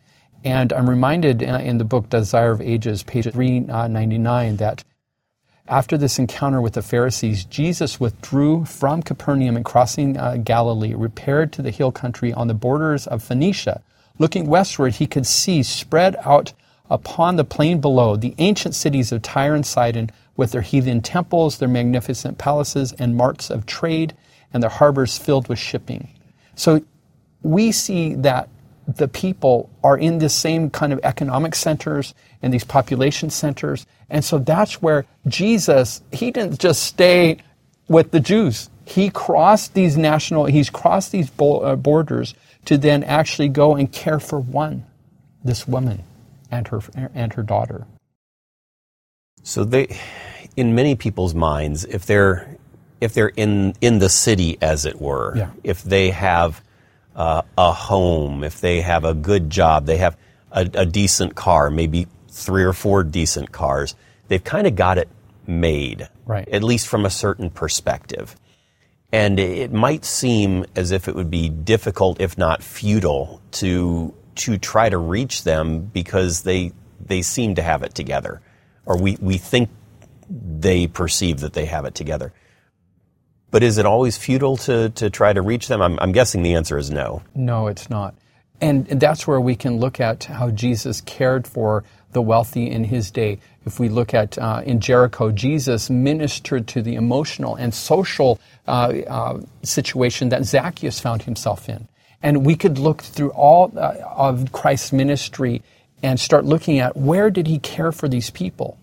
And 0.43 0.73
I'm 0.73 0.89
reminded 0.89 1.43
in 1.43 1.77
the 1.77 1.85
book 1.85 2.09
Desire 2.09 2.51
of 2.51 2.61
Ages, 2.61 3.03
page 3.03 3.31
399, 3.31 4.57
that 4.57 4.83
After 5.71 5.97
this 5.97 6.19
encounter 6.19 6.59
with 6.59 6.73
the 6.73 6.81
Pharisees, 6.81 7.45
Jesus 7.45 7.97
withdrew 7.97 8.65
from 8.65 9.01
Capernaum 9.01 9.55
and 9.55 9.63
crossing 9.63 10.17
uh, 10.17 10.35
Galilee, 10.35 10.93
repaired 10.93 11.53
to 11.53 11.61
the 11.61 11.71
hill 11.71 11.93
country 11.93 12.33
on 12.33 12.49
the 12.49 12.53
borders 12.53 13.07
of 13.07 13.23
Phoenicia. 13.23 13.81
Looking 14.19 14.47
westward, 14.47 14.95
he 14.95 15.07
could 15.07 15.25
see 15.25 15.63
spread 15.63 16.17
out 16.25 16.51
upon 16.89 17.37
the 17.37 17.45
plain 17.45 17.79
below 17.79 18.17
the 18.17 18.35
ancient 18.37 18.75
cities 18.75 19.13
of 19.13 19.21
Tyre 19.21 19.55
and 19.55 19.65
Sidon 19.65 20.09
with 20.35 20.51
their 20.51 20.61
heathen 20.61 21.01
temples, 21.01 21.57
their 21.57 21.69
magnificent 21.69 22.37
palaces 22.37 22.91
and 22.99 23.15
marts 23.15 23.49
of 23.49 23.65
trade, 23.65 24.13
and 24.53 24.61
their 24.61 24.69
harbors 24.69 25.17
filled 25.17 25.47
with 25.47 25.57
shipping. 25.57 26.09
So 26.53 26.81
we 27.43 27.71
see 27.71 28.15
that 28.15 28.49
the 28.97 29.07
people 29.07 29.69
are 29.83 29.97
in 29.97 30.19
the 30.19 30.29
same 30.29 30.69
kind 30.69 30.93
of 30.93 30.99
economic 31.03 31.55
centers 31.55 32.13
and 32.41 32.53
these 32.53 32.63
population 32.63 33.29
centers. 33.29 33.85
And 34.09 34.23
so 34.23 34.39
that's 34.39 34.81
where 34.81 35.05
Jesus, 35.27 36.01
he 36.11 36.31
didn't 36.31 36.59
just 36.59 36.83
stay 36.83 37.37
with 37.87 38.11
the 38.11 38.19
Jews. 38.19 38.69
He 38.85 39.09
crossed 39.09 39.73
these 39.73 39.97
national, 39.97 40.45
he's 40.45 40.69
crossed 40.69 41.11
these 41.11 41.31
uh, 41.39 41.75
borders 41.75 42.33
to 42.65 42.77
then 42.77 43.03
actually 43.03 43.49
go 43.49 43.75
and 43.75 43.91
care 43.91 44.19
for 44.19 44.39
one, 44.39 44.85
this 45.43 45.67
woman 45.67 46.03
and 46.49 46.67
her, 46.67 46.81
and 46.95 47.33
her 47.33 47.43
daughter. 47.43 47.85
So 49.43 49.63
they, 49.63 49.97
in 50.55 50.75
many 50.75 50.95
people's 50.95 51.33
minds, 51.33 51.85
if 51.85 52.05
they're, 52.05 52.57
if 52.99 53.13
they're 53.13 53.31
in, 53.35 53.73
in 53.81 53.99
the 53.99 54.09
city, 54.09 54.57
as 54.61 54.85
it 54.85 55.01
were, 55.01 55.35
yeah. 55.35 55.51
if 55.63 55.81
they 55.83 56.11
have 56.11 56.61
uh, 57.15 57.41
a 57.57 57.71
home, 57.71 58.43
if 58.43 58.61
they 58.61 58.81
have 58.81 59.05
a 59.05 59.13
good 59.13 59.49
job, 59.49 59.85
they 59.85 59.97
have 59.97 60.17
a, 60.51 60.69
a 60.73 60.85
decent 60.85 61.35
car, 61.35 61.69
maybe 61.69 62.07
three 62.29 62.63
or 62.63 62.73
four 62.73 63.03
decent 63.03 63.51
cars, 63.51 63.95
they've 64.27 64.43
kind 64.43 64.67
of 64.67 64.75
got 64.75 64.97
it 64.97 65.09
made, 65.47 66.07
right. 66.25 66.47
at 66.49 66.63
least 66.63 66.87
from 66.87 67.05
a 67.05 67.09
certain 67.09 67.49
perspective. 67.49 68.35
And 69.11 69.39
it 69.39 69.73
might 69.73 70.05
seem 70.05 70.65
as 70.75 70.91
if 70.91 71.09
it 71.09 71.15
would 71.15 71.29
be 71.29 71.49
difficult, 71.49 72.21
if 72.21 72.37
not 72.37 72.63
futile, 72.63 73.41
to 73.51 74.13
to 74.35 74.57
try 74.57 74.87
to 74.87 74.97
reach 74.97 75.43
them 75.43 75.81
because 75.81 76.43
they 76.43 76.71
they 77.05 77.21
seem 77.21 77.55
to 77.55 77.61
have 77.61 77.83
it 77.83 77.93
together, 77.93 78.39
or 78.85 78.97
we, 78.97 79.17
we 79.19 79.37
think 79.37 79.69
they 80.29 80.87
perceive 80.87 81.41
that 81.41 81.51
they 81.51 81.65
have 81.65 81.83
it 81.83 81.93
together. 81.93 82.31
But 83.51 83.63
is 83.63 83.77
it 83.77 83.85
always 83.85 84.17
futile 84.17 84.57
to, 84.57 84.89
to 84.91 85.09
try 85.09 85.33
to 85.33 85.41
reach 85.41 85.67
them? 85.67 85.81
I'm, 85.81 85.99
I'm 85.99 86.13
guessing 86.13 86.41
the 86.41 86.55
answer 86.55 86.77
is 86.77 86.89
no. 86.89 87.21
No, 87.35 87.67
it's 87.67 87.89
not. 87.89 88.15
And, 88.61 88.87
that's 88.87 89.27
where 89.27 89.41
we 89.41 89.55
can 89.55 89.79
look 89.79 89.99
at 89.99 90.25
how 90.25 90.51
Jesus 90.51 91.01
cared 91.01 91.47
for 91.47 91.83
the 92.11 92.21
wealthy 92.21 92.69
in 92.69 92.83
his 92.83 93.09
day. 93.11 93.39
If 93.65 93.79
we 93.79 93.89
look 93.89 94.13
at 94.13 94.37
uh, 94.37 94.61
in 94.65 94.79
Jericho, 94.79 95.31
Jesus 95.31 95.89
ministered 95.89 96.67
to 96.67 96.81
the 96.81 96.95
emotional 96.95 97.55
and 97.55 97.73
social 97.73 98.39
uh, 98.67 98.93
uh, 99.07 99.41
situation 99.63 100.29
that 100.29 100.45
Zacchaeus 100.45 100.99
found 100.99 101.23
himself 101.23 101.67
in. 101.67 101.87
And 102.23 102.45
we 102.45 102.55
could 102.55 102.77
look 102.77 103.01
through 103.01 103.31
all 103.31 103.73
uh, 103.75 103.95
of 104.05 104.51
Christ's 104.51 104.93
ministry 104.93 105.63
and 106.03 106.19
start 106.19 106.45
looking 106.45 106.79
at 106.79 106.95
where 106.95 107.29
did 107.29 107.47
he 107.47 107.59
care 107.59 107.91
for 107.91 108.07
these 108.07 108.29
people? 108.29 108.77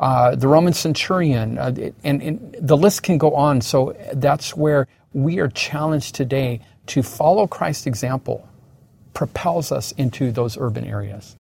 Uh, 0.00 0.34
the 0.34 0.48
Roman 0.48 0.72
centurion, 0.72 1.58
uh, 1.58 1.74
and, 2.02 2.22
and, 2.22 2.56
the 2.58 2.76
list 2.76 3.02
can 3.02 3.18
go 3.18 3.34
on. 3.34 3.60
So 3.60 3.94
that's 4.14 4.56
where 4.56 4.88
we 5.12 5.40
are 5.40 5.48
challenged 5.48 6.14
today 6.14 6.62
to 6.86 7.02
follow 7.02 7.46
Christ's 7.46 7.86
example, 7.86 8.48
propels 9.12 9.70
us 9.70 9.92
into 9.92 10.32
those 10.32 10.56
urban 10.56 10.86
areas. 10.86 11.36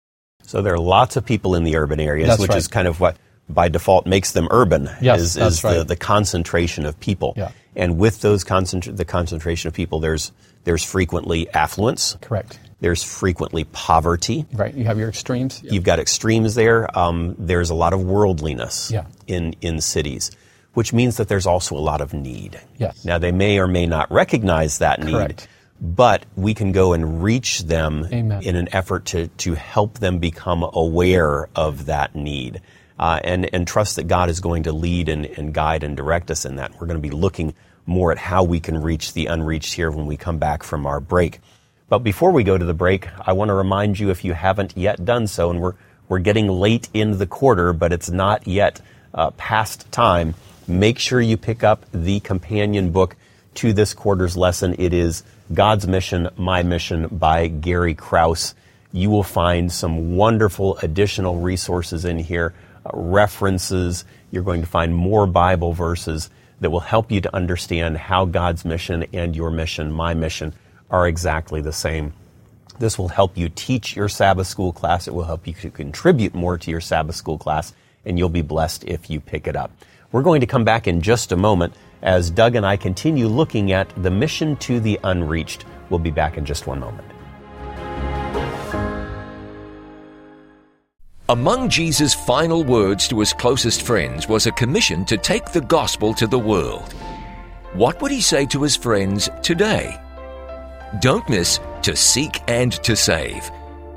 So 0.42 0.62
there 0.62 0.72
are 0.72 0.80
lots 0.80 1.16
of 1.16 1.26
people 1.26 1.54
in 1.54 1.64
the 1.64 1.76
urban 1.76 2.00
areas, 2.00 2.28
that's 2.28 2.40
which 2.40 2.48
right. 2.48 2.56
is 2.56 2.66
kind 2.66 2.88
of 2.88 2.98
what 2.98 3.18
by 3.46 3.68
default 3.68 4.06
makes 4.06 4.32
them 4.32 4.48
urban. 4.50 4.88
Yes, 5.02 5.20
is, 5.20 5.36
is 5.36 5.62
right. 5.62 5.78
the, 5.78 5.84
the 5.84 5.96
concentration 5.96 6.86
of 6.86 6.98
people. 6.98 7.34
Yeah. 7.36 7.50
And 7.74 7.98
with 7.98 8.22
those 8.22 8.42
concentra- 8.42 8.96
the 8.96 9.04
concentration 9.04 9.68
of 9.68 9.74
people, 9.74 10.00
there's 10.00 10.32
there's 10.64 10.82
frequently 10.82 11.50
affluence. 11.50 12.16
Correct. 12.22 12.58
There's 12.80 13.02
frequently 13.02 13.64
poverty. 13.64 14.44
Right. 14.52 14.74
You 14.74 14.84
have 14.84 14.98
your 14.98 15.08
extremes. 15.08 15.62
You've 15.62 15.84
got 15.84 15.98
extremes 15.98 16.54
there. 16.54 16.96
Um, 16.98 17.34
there's 17.38 17.70
a 17.70 17.74
lot 17.74 17.92
of 17.94 18.02
worldliness 18.02 18.90
Yeah. 18.90 19.06
in, 19.26 19.54
in 19.62 19.80
cities, 19.80 20.30
which 20.74 20.92
means 20.92 21.16
that 21.16 21.28
there's 21.28 21.46
also 21.46 21.74
a 21.76 21.80
lot 21.80 22.00
of 22.02 22.12
need. 22.12 22.60
Yes. 22.78 23.04
Now, 23.04 23.18
they 23.18 23.32
may 23.32 23.58
or 23.58 23.66
may 23.66 23.86
not 23.86 24.10
recognize 24.12 24.78
that 24.78 25.00
need, 25.02 25.12
Correct. 25.12 25.48
but 25.80 26.26
we 26.36 26.52
can 26.52 26.72
go 26.72 26.92
and 26.92 27.22
reach 27.22 27.62
them 27.62 28.06
Amen. 28.12 28.42
in 28.42 28.56
an 28.56 28.68
effort 28.72 29.06
to, 29.06 29.28
to 29.28 29.54
help 29.54 29.98
them 29.98 30.18
become 30.18 30.62
aware 30.62 31.48
of 31.56 31.86
that 31.86 32.14
need. 32.14 32.60
Uh, 32.98 33.20
and, 33.24 33.52
and 33.54 33.66
trust 33.68 33.96
that 33.96 34.04
God 34.08 34.30
is 34.30 34.40
going 34.40 34.62
to 34.64 34.72
lead 34.72 35.08
and, 35.10 35.24
and 35.26 35.52
guide 35.52 35.82
and 35.82 35.96
direct 35.96 36.30
us 36.30 36.44
in 36.46 36.56
that. 36.56 36.72
We're 36.80 36.86
going 36.86 36.96
to 37.00 37.08
be 37.08 37.10
looking 37.14 37.54
more 37.84 38.10
at 38.10 38.16
how 38.18 38.42
we 38.44 38.58
can 38.58 38.80
reach 38.82 39.12
the 39.12 39.26
unreached 39.26 39.74
here 39.74 39.90
when 39.90 40.06
we 40.06 40.16
come 40.16 40.38
back 40.38 40.62
from 40.62 40.86
our 40.86 40.98
break. 41.00 41.40
But 41.88 42.00
before 42.00 42.32
we 42.32 42.42
go 42.42 42.58
to 42.58 42.64
the 42.64 42.74
break, 42.74 43.08
I 43.24 43.32
want 43.32 43.48
to 43.50 43.54
remind 43.54 44.00
you 44.00 44.10
if 44.10 44.24
you 44.24 44.32
haven't 44.32 44.76
yet 44.76 45.04
done 45.04 45.28
so, 45.28 45.50
and 45.50 45.60
we're, 45.60 45.74
we're 46.08 46.18
getting 46.18 46.48
late 46.48 46.88
in 46.92 47.18
the 47.18 47.28
quarter, 47.28 47.72
but 47.72 47.92
it's 47.92 48.10
not 48.10 48.48
yet 48.48 48.80
uh, 49.14 49.30
past 49.32 49.90
time, 49.92 50.34
make 50.66 50.98
sure 50.98 51.20
you 51.20 51.36
pick 51.36 51.62
up 51.62 51.86
the 51.92 52.18
companion 52.20 52.90
book 52.90 53.14
to 53.54 53.72
this 53.72 53.94
quarter's 53.94 54.36
lesson. 54.36 54.74
It 54.78 54.92
is 54.92 55.22
God's 55.54 55.86
Mission, 55.86 56.28
My 56.36 56.64
Mission 56.64 57.06
by 57.06 57.46
Gary 57.46 57.94
Krause. 57.94 58.56
You 58.92 59.08
will 59.10 59.22
find 59.22 59.70
some 59.70 60.16
wonderful 60.16 60.78
additional 60.78 61.38
resources 61.38 62.04
in 62.04 62.18
here, 62.18 62.52
uh, 62.84 62.90
references. 62.94 64.04
You're 64.32 64.42
going 64.42 64.62
to 64.62 64.66
find 64.66 64.92
more 64.92 65.28
Bible 65.28 65.72
verses 65.72 66.30
that 66.60 66.70
will 66.70 66.80
help 66.80 67.12
you 67.12 67.20
to 67.20 67.36
understand 67.36 67.96
how 67.96 68.24
God's 68.24 68.64
mission 68.64 69.06
and 69.12 69.36
your 69.36 69.52
mission, 69.52 69.92
my 69.92 70.14
mission, 70.14 70.52
are 70.90 71.06
exactly 71.06 71.60
the 71.60 71.72
same. 71.72 72.12
This 72.78 72.98
will 72.98 73.08
help 73.08 73.36
you 73.36 73.48
teach 73.48 73.96
your 73.96 74.08
Sabbath 74.08 74.46
school 74.46 74.72
class. 74.72 75.08
It 75.08 75.14
will 75.14 75.24
help 75.24 75.46
you 75.46 75.54
to 75.54 75.70
contribute 75.70 76.34
more 76.34 76.58
to 76.58 76.70
your 76.70 76.80
Sabbath 76.80 77.16
school 77.16 77.38
class, 77.38 77.72
and 78.04 78.18
you'll 78.18 78.28
be 78.28 78.42
blessed 78.42 78.84
if 78.84 79.08
you 79.08 79.20
pick 79.20 79.46
it 79.46 79.56
up. 79.56 79.70
We're 80.12 80.22
going 80.22 80.40
to 80.40 80.46
come 80.46 80.64
back 80.64 80.86
in 80.86 81.00
just 81.00 81.32
a 81.32 81.36
moment 81.36 81.74
as 82.02 82.30
Doug 82.30 82.54
and 82.54 82.64
I 82.64 82.76
continue 82.76 83.26
looking 83.26 83.72
at 83.72 83.90
the 84.02 84.10
mission 84.10 84.56
to 84.56 84.78
the 84.78 85.00
unreached. 85.04 85.64
We'll 85.90 85.98
be 85.98 86.10
back 86.10 86.36
in 86.36 86.44
just 86.44 86.66
one 86.66 86.80
moment. 86.80 87.08
Among 91.28 91.68
Jesus' 91.68 92.14
final 92.14 92.62
words 92.62 93.08
to 93.08 93.18
his 93.18 93.32
closest 93.32 93.82
friends 93.82 94.28
was 94.28 94.46
a 94.46 94.52
commission 94.52 95.04
to 95.06 95.16
take 95.16 95.50
the 95.50 95.60
gospel 95.60 96.14
to 96.14 96.26
the 96.28 96.38
world. 96.38 96.92
What 97.72 98.00
would 98.00 98.12
he 98.12 98.20
say 98.20 98.46
to 98.46 98.62
his 98.62 98.76
friends 98.76 99.28
today? 99.42 100.00
Don't 101.00 101.28
miss 101.28 101.58
To 101.82 101.96
Seek 101.96 102.40
and 102.46 102.72
to 102.84 102.94
Save. 102.94 103.50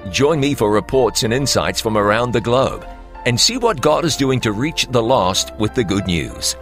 Join 0.09 0.39
me 0.39 0.55
for 0.55 0.71
reports 0.71 1.21
and 1.21 1.31
insights 1.31 1.79
from 1.79 1.95
around 1.95 2.31
the 2.31 2.41
globe 2.41 2.83
and 3.27 3.39
see 3.39 3.57
what 3.57 3.79
God 3.79 4.05
is 4.05 4.17
doing 4.17 4.39
to 4.41 4.51
reach 4.51 4.87
the 4.87 5.01
lost 5.01 5.53
with 5.57 5.75
the 5.75 5.83
good 5.83 6.07
news. 6.07 6.55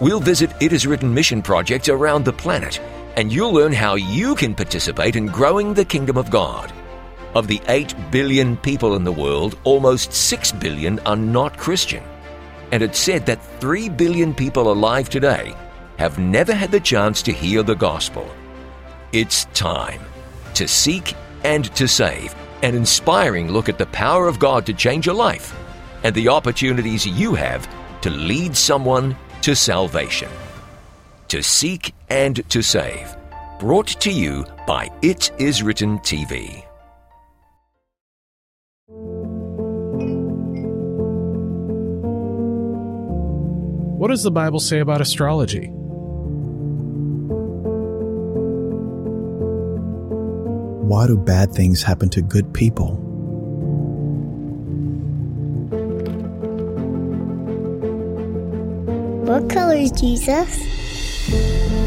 We'll 0.00 0.18
visit 0.18 0.50
It 0.60 0.72
Is 0.72 0.88
Written 0.88 1.14
mission 1.14 1.40
projects 1.40 1.88
around 1.88 2.24
the 2.24 2.32
planet 2.32 2.80
and 3.16 3.32
you'll 3.32 3.52
learn 3.52 3.72
how 3.72 3.94
you 3.94 4.34
can 4.34 4.56
participate 4.56 5.14
in 5.14 5.26
growing 5.26 5.72
the 5.72 5.84
kingdom 5.84 6.16
of 6.16 6.30
God. 6.30 6.72
Of 7.36 7.46
the 7.46 7.62
8 7.68 7.94
billion 8.10 8.56
people 8.56 8.96
in 8.96 9.04
the 9.04 9.12
world, 9.12 9.56
almost 9.62 10.12
6 10.12 10.50
billion 10.52 10.98
are 11.00 11.16
not 11.16 11.56
Christian. 11.56 12.02
And 12.72 12.82
it's 12.82 12.98
said 12.98 13.24
that 13.26 13.44
3 13.60 13.88
billion 13.88 14.34
people 14.34 14.72
alive 14.72 15.08
today 15.08 15.54
have 15.96 16.18
never 16.18 16.52
had 16.52 16.72
the 16.72 16.80
chance 16.80 17.22
to 17.22 17.32
hear 17.32 17.62
the 17.62 17.76
gospel. 17.76 18.28
It's 19.14 19.44
time 19.54 20.00
to 20.54 20.66
seek 20.66 21.14
and 21.44 21.72
to 21.76 21.86
save, 21.86 22.34
an 22.64 22.74
inspiring 22.74 23.48
look 23.48 23.68
at 23.68 23.78
the 23.78 23.86
power 23.86 24.26
of 24.26 24.40
God 24.40 24.66
to 24.66 24.72
change 24.72 25.06
your 25.06 25.14
life 25.14 25.54
and 26.02 26.12
the 26.16 26.30
opportunities 26.30 27.06
you 27.06 27.36
have 27.36 27.68
to 28.00 28.10
lead 28.10 28.56
someone 28.56 29.16
to 29.42 29.54
salvation. 29.54 30.28
To 31.28 31.44
seek 31.44 31.94
and 32.08 32.42
to 32.50 32.60
save. 32.60 33.16
Brought 33.60 33.86
to 34.00 34.10
you 34.10 34.46
by 34.66 34.90
It 35.00 35.30
Is 35.38 35.62
Written 35.62 36.00
TV. 36.00 36.64
What 43.96 44.08
does 44.08 44.24
the 44.24 44.32
Bible 44.32 44.58
say 44.58 44.80
about 44.80 45.00
astrology? 45.00 45.70
Why 50.84 51.06
do 51.06 51.16
bad 51.16 51.50
things 51.52 51.82
happen 51.82 52.10
to 52.10 52.20
good 52.20 52.52
people? 52.52 52.96
What 59.24 59.48
color 59.48 59.76
is 59.76 59.92
Jesus? 59.92 60.60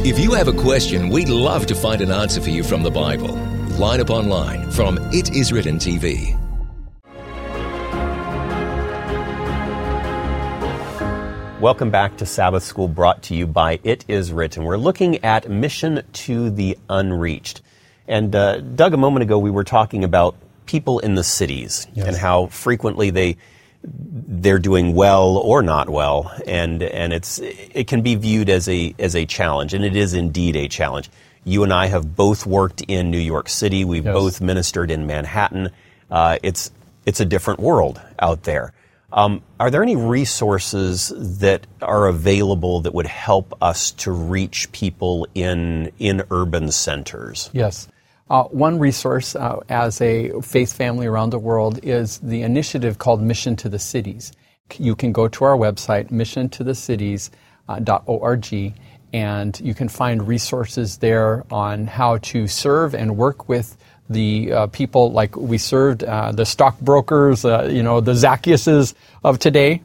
If 0.03 0.17
you 0.17 0.33
have 0.33 0.47
a 0.47 0.51
question, 0.51 1.09
we'd 1.09 1.29
love 1.29 1.67
to 1.67 1.75
find 1.75 2.01
an 2.01 2.09
answer 2.09 2.41
for 2.41 2.49
you 2.49 2.63
from 2.63 2.81
the 2.81 2.89
Bible. 2.89 3.35
Line 3.77 3.99
upon 3.99 4.29
line 4.29 4.71
from 4.71 4.97
It 5.13 5.29
Is 5.35 5.53
Written 5.53 5.77
TV. 5.77 6.33
Welcome 11.61 11.91
back 11.91 12.17
to 12.17 12.25
Sabbath 12.25 12.63
School 12.63 12.87
brought 12.87 13.21
to 13.23 13.35
you 13.35 13.45
by 13.45 13.79
It 13.83 14.05
Is 14.07 14.31
Written. 14.31 14.63
We're 14.63 14.77
looking 14.77 15.23
at 15.23 15.47
mission 15.51 16.01
to 16.13 16.49
the 16.49 16.75
unreached. 16.89 17.61
And 18.07 18.35
uh, 18.35 18.59
Doug, 18.61 18.93
a 18.93 18.97
moment 18.97 19.23
ago, 19.23 19.37
we 19.39 19.51
were 19.51 19.63
talking 19.63 20.03
about 20.03 20.35
people 20.65 20.99
in 20.99 21.15
the 21.15 21.23
cities 21.23 21.87
Yes. 21.93 22.07
and 22.07 22.15
how 22.15 22.47
frequently 22.47 23.09
they 23.09 23.37
they're 23.83 24.59
doing 24.59 24.95
well 24.95 25.37
or 25.37 25.61
not 25.61 25.89
well, 25.89 26.33
and 26.45 26.81
and 26.83 27.13
it's 27.13 27.39
it 27.39 27.87
can 27.87 28.01
be 28.01 28.15
viewed 28.15 28.49
as 28.49 28.67
a 28.67 28.93
as 28.99 29.15
a 29.15 29.25
challenge, 29.25 29.73
and 29.73 29.85
it 29.85 29.95
is 29.95 30.13
indeed 30.13 30.55
a 30.55 30.67
challenge. 30.67 31.09
You 31.45 31.63
and 31.63 31.71
I 31.71 31.85
have 31.87 32.15
both 32.15 32.45
worked 32.45 32.81
in 32.87 33.11
New 33.11 33.19
York 33.19 33.47
City. 33.47 33.85
We've 33.85 34.03
Yes. 34.03 34.13
both 34.13 34.41
ministered 34.41 34.91
in 34.91 35.05
Manhattan. 35.07 35.69
Uh, 36.11 36.37
it's 36.43 36.71
it's 37.05 37.19
a 37.21 37.25
different 37.25 37.59
world 37.61 38.01
out 38.19 38.43
there. 38.43 38.73
Um, 39.13 39.41
are 39.57 39.71
there 39.71 39.83
any 39.83 39.95
resources 39.95 41.13
that 41.39 41.65
are 41.81 42.07
available 42.07 42.81
that 42.81 42.93
would 42.93 43.07
help 43.07 43.55
us 43.61 43.91
to 43.91 44.11
reach 44.11 44.69
people 44.73 45.27
in 45.33 45.91
in 45.99 46.23
urban 46.31 46.71
centers? 46.71 47.49
Yes. 47.53 47.87
Uh, 48.29 48.43
one 48.45 48.77
resource 48.77 49.35
uh, 49.35 49.59
as 49.69 50.01
a 50.01 50.33
faith 50.41 50.73
family 50.73 51.07
around 51.07 51.29
the 51.29 51.39
world 51.39 51.79
is 51.83 52.17
the 52.19 52.41
initiative 52.41 52.97
called 52.97 53.21
Mission 53.21 53.55
to 53.55 53.69
the 53.69 53.79
Cities. 53.79 54.33
You 54.77 54.95
can 54.95 55.13
go 55.13 55.29
to 55.29 55.45
our 55.45 55.55
website, 55.55 56.09
missiontothecities.org, 56.09 58.73
and 59.13 59.61
you 59.61 59.73
can 59.73 59.87
find 59.87 60.27
resources 60.27 60.97
there 60.97 61.45
on 61.49 61.87
how 61.87 62.17
to 62.17 62.47
serve 62.47 62.93
and 62.93 63.15
work 63.15 63.47
with 63.47 63.77
the 64.09 64.51
uh, 64.51 64.67
people 64.67 65.13
like 65.13 65.37
we 65.37 65.57
served, 65.57 66.03
uh, 66.03 66.33
the 66.33 66.45
stockbrokers, 66.45 67.45
uh, 67.45 67.69
you 67.71 67.83
know, 67.83 68.01
the 68.01 68.13
Zacchaeuses 68.13 68.93
of 69.23 69.39
today 69.39 69.81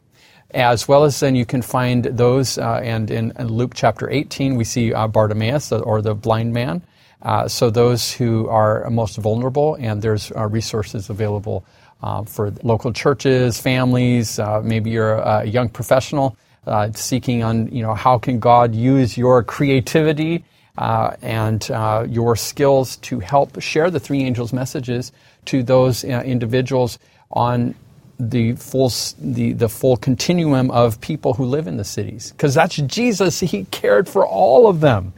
as 0.53 0.87
well 0.87 1.03
as 1.03 1.19
then 1.19 1.35
you 1.35 1.45
can 1.45 1.61
find 1.61 2.05
those, 2.05 2.57
uh, 2.57 2.79
and 2.83 3.09
in, 3.09 3.33
in 3.39 3.47
Luke 3.47 3.71
chapter 3.73 4.09
18, 4.09 4.55
we 4.55 4.63
see 4.63 4.93
uh, 4.93 5.07
Bartimaeus, 5.07 5.71
or 5.71 6.01
the 6.01 6.13
blind 6.13 6.53
man. 6.53 6.83
Uh, 7.23 7.47
so 7.47 7.69
those 7.69 8.11
who 8.11 8.47
are 8.49 8.89
most 8.89 9.17
vulnerable, 9.17 9.75
and 9.79 10.01
there's 10.01 10.31
uh, 10.33 10.45
resources 10.47 11.09
available 11.09 11.65
uh, 12.01 12.23
for 12.23 12.51
local 12.63 12.91
churches, 12.91 13.59
families. 13.59 14.37
Uh, 14.37 14.61
maybe 14.61 14.89
you're 14.89 15.15
a 15.15 15.45
young 15.45 15.69
professional 15.69 16.35
uh, 16.67 16.91
seeking 16.93 17.41
on, 17.41 17.67
you 17.69 17.81
know, 17.81 17.93
how 17.93 18.17
can 18.17 18.39
God 18.39 18.75
use 18.75 19.17
your 19.17 19.41
creativity 19.41 20.43
uh, 20.77 21.15
and 21.21 21.69
your 22.11 22.35
skills 22.35 22.97
to 22.97 23.19
help 23.19 23.61
share 23.61 23.89
the 23.89 23.99
three 23.99 24.23
angels' 24.23 24.51
messages 24.51 25.13
to 25.45 25.63
those 25.63 26.03
individuals 26.03 26.99
on 27.31 27.73
the 28.19 28.53
full 28.53 28.91
the, 29.19 29.53
the 29.53 29.67
full 29.67 29.97
continuum 29.97 30.69
of 30.71 31.01
people 31.01 31.33
who 31.33 31.45
live 31.45 31.67
in 31.67 31.77
the 31.77 31.83
cities 31.83 32.31
because 32.31 32.53
that's 32.53 32.75
Jesus 32.75 33.39
he 33.39 33.65
cared 33.65 34.07
for 34.07 34.25
all 34.25 34.67
of 34.67 34.81
them 34.81 35.13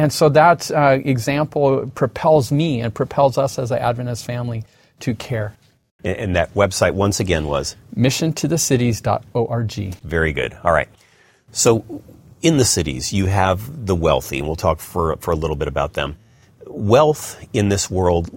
and 0.00 0.12
so 0.12 0.28
that 0.30 0.70
uh, 0.70 0.98
example 1.04 1.90
propels 1.94 2.50
me 2.50 2.80
and 2.80 2.94
propels 2.94 3.36
us 3.44 3.58
as 3.58 3.70
an 3.70 3.78
Adventist 3.78 4.24
family 4.24 4.64
to 5.00 5.14
care 5.14 5.48
And- 6.04 6.34
that 6.36 6.54
website 6.54 6.94
once 6.94 7.20
again 7.20 7.44
was 7.46 7.76
missiontothecities.org 7.96 9.94
Very 10.02 10.32
good. 10.32 10.56
All 10.64 10.72
right. 10.72 10.88
So, 11.52 11.84
in 12.42 12.56
the 12.56 12.64
cities, 12.64 13.12
you 13.12 13.26
have 13.26 13.86
the 13.86 13.94
wealthy, 13.94 14.38
and 14.38 14.46
we'll 14.46 14.56
talk 14.56 14.80
for, 14.80 15.16
for 15.16 15.30
a 15.32 15.36
little 15.36 15.56
bit 15.56 15.68
about 15.68 15.92
them. 15.94 16.16
Wealth 16.66 17.38
in 17.52 17.68
this 17.68 17.90
world 17.90 18.30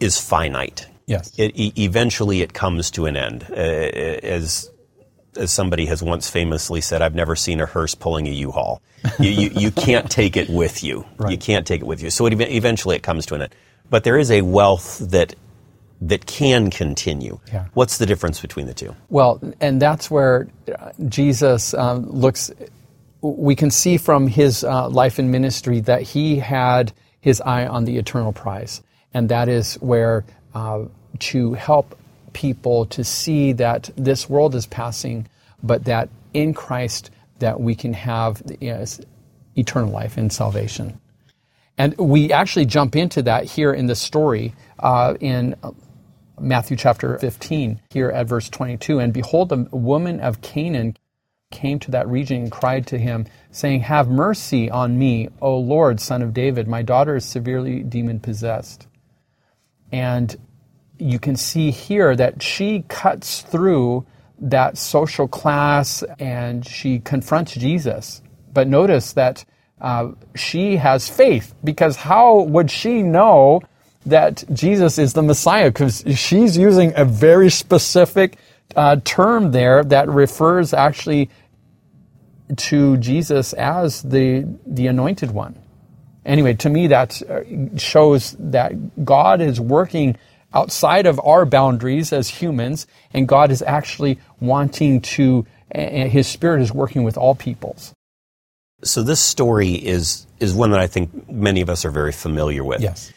is 0.00 0.20
finite. 0.20 0.86
Yes. 1.06 1.32
It, 1.38 1.52
e- 1.54 1.72
eventually, 1.76 2.42
it 2.42 2.52
comes 2.52 2.90
to 2.92 3.06
an 3.06 3.16
end. 3.16 3.46
Uh, 3.50 3.54
as 3.54 4.70
as 5.38 5.52
somebody 5.52 5.86
has 5.86 6.02
once 6.02 6.28
famously 6.28 6.80
said, 6.80 7.02
I've 7.02 7.14
never 7.14 7.36
seen 7.36 7.60
a 7.60 7.66
hearse 7.66 7.94
pulling 7.94 8.26
a 8.26 8.30
U-Haul. 8.30 8.82
You, 9.18 9.30
you, 9.30 9.50
you 9.54 9.70
can't 9.70 10.10
take 10.10 10.36
it 10.36 10.48
with 10.48 10.82
you. 10.82 11.04
You 11.28 11.36
can't 11.36 11.66
take 11.66 11.82
it 11.82 11.86
with 11.86 12.02
you. 12.02 12.10
So 12.10 12.26
it, 12.26 12.40
eventually 12.40 12.96
it 12.96 13.02
comes 13.02 13.26
to 13.26 13.34
an 13.34 13.42
end. 13.42 13.54
But 13.90 14.04
there 14.04 14.18
is 14.18 14.30
a 14.30 14.42
wealth 14.42 14.98
that 15.10 15.34
that 16.00 16.26
can 16.26 16.70
continue. 16.70 17.40
Yeah. 17.52 17.66
What's 17.74 17.98
the 17.98 18.06
difference 18.06 18.40
between 18.40 18.66
the 18.66 18.74
two? 18.74 18.94
Well, 19.08 19.40
and 19.60 19.82
that's 19.82 20.10
where 20.10 20.48
uh, 20.78 20.92
Jesus 21.08 21.74
um, 21.74 22.08
looks. 22.08 22.52
We 23.20 23.56
can 23.56 23.70
see 23.70 23.96
from 23.98 24.28
his 24.28 24.62
uh, 24.62 24.88
life 24.88 25.18
and 25.18 25.32
ministry 25.32 25.80
that 25.80 26.02
he 26.02 26.38
had 26.38 26.92
his 27.20 27.40
eye 27.40 27.66
on 27.66 27.84
the 27.84 27.98
eternal 27.98 28.32
prize, 28.32 28.80
and 29.12 29.28
that 29.28 29.48
is 29.48 29.74
where 29.74 30.24
uh, 30.54 30.84
to 31.18 31.54
help 31.54 31.98
people 32.32 32.86
to 32.86 33.04
see 33.04 33.52
that 33.54 33.90
this 33.96 34.28
world 34.28 34.54
is 34.54 34.66
passing, 34.66 35.28
but 35.62 35.84
that 35.84 36.08
in 36.34 36.54
Christ 36.54 37.10
that 37.38 37.60
we 37.60 37.74
can 37.74 37.92
have 37.92 38.42
yes, 38.60 39.00
eternal 39.56 39.90
life 39.90 40.16
and 40.16 40.32
salvation. 40.32 41.00
And 41.76 41.96
we 41.96 42.32
actually 42.32 42.66
jump 42.66 42.96
into 42.96 43.22
that 43.22 43.44
here 43.44 43.72
in 43.72 43.86
the 43.86 43.94
story 43.94 44.54
uh, 44.80 45.14
in 45.20 45.54
Matthew 46.40 46.76
chapter 46.76 47.18
15, 47.18 47.80
here 47.90 48.10
at 48.10 48.26
verse 48.26 48.48
22. 48.48 48.98
And 48.98 49.12
behold, 49.12 49.52
a 49.52 49.66
woman 49.70 50.20
of 50.20 50.40
Canaan 50.40 50.96
came 51.50 51.78
to 51.80 51.90
that 51.92 52.08
region 52.08 52.42
and 52.42 52.52
cried 52.52 52.86
to 52.88 52.98
him, 52.98 53.26
saying, 53.50 53.80
Have 53.80 54.08
mercy 54.08 54.70
on 54.70 54.98
me, 54.98 55.28
O 55.40 55.56
Lord, 55.56 56.00
son 56.00 56.22
of 56.22 56.34
David. 56.34 56.68
My 56.68 56.82
daughter 56.82 57.16
is 57.16 57.24
severely 57.24 57.82
demon 57.82 58.20
possessed. 58.20 58.86
And 59.90 60.36
you 60.98 61.18
can 61.18 61.36
see 61.36 61.70
here 61.70 62.14
that 62.16 62.42
she 62.42 62.84
cuts 62.88 63.42
through 63.42 64.06
that 64.40 64.78
social 64.78 65.28
class 65.28 66.02
and 66.18 66.66
she 66.66 67.00
confronts 67.00 67.54
Jesus. 67.54 68.22
But 68.52 68.68
notice 68.68 69.12
that 69.14 69.44
uh, 69.80 70.12
she 70.34 70.76
has 70.76 71.08
faith 71.08 71.54
because 71.62 71.96
how 71.96 72.42
would 72.42 72.70
she 72.70 73.02
know 73.02 73.60
that 74.06 74.44
Jesus 74.52 74.98
is 74.98 75.12
the 75.12 75.22
Messiah? 75.22 75.70
Because 75.70 76.04
she's 76.16 76.56
using 76.56 76.92
a 76.96 77.04
very 77.04 77.50
specific 77.50 78.38
uh, 78.76 78.96
term 79.04 79.52
there 79.52 79.84
that 79.84 80.08
refers 80.08 80.72
actually 80.72 81.30
to 82.56 82.96
Jesus 82.96 83.52
as 83.52 84.02
the 84.02 84.46
the 84.66 84.86
anointed 84.86 85.30
one. 85.30 85.58
Anyway, 86.24 86.54
to 86.54 86.68
me, 86.68 86.86
that 86.88 87.22
uh, 87.22 87.42
shows 87.78 88.36
that 88.38 89.04
God 89.04 89.40
is 89.40 89.60
working 89.60 90.16
outside 90.54 91.06
of 91.06 91.20
our 91.24 91.44
boundaries 91.44 92.12
as 92.12 92.28
humans, 92.28 92.86
and 93.12 93.28
God 93.28 93.50
is 93.50 93.62
actually 93.62 94.18
wanting 94.40 95.00
to. 95.02 95.46
And 95.70 96.10
His 96.10 96.26
Spirit 96.26 96.62
is 96.62 96.72
working 96.72 97.02
with 97.04 97.18
all 97.18 97.34
peoples. 97.34 97.92
So 98.84 99.02
this 99.02 99.20
story 99.20 99.72
is 99.72 100.26
is 100.40 100.54
one 100.54 100.70
that 100.70 100.80
I 100.80 100.86
think 100.86 101.28
many 101.30 101.60
of 101.60 101.68
us 101.68 101.84
are 101.84 101.90
very 101.90 102.12
familiar 102.12 102.64
with. 102.64 102.80
Yes. 102.80 103.12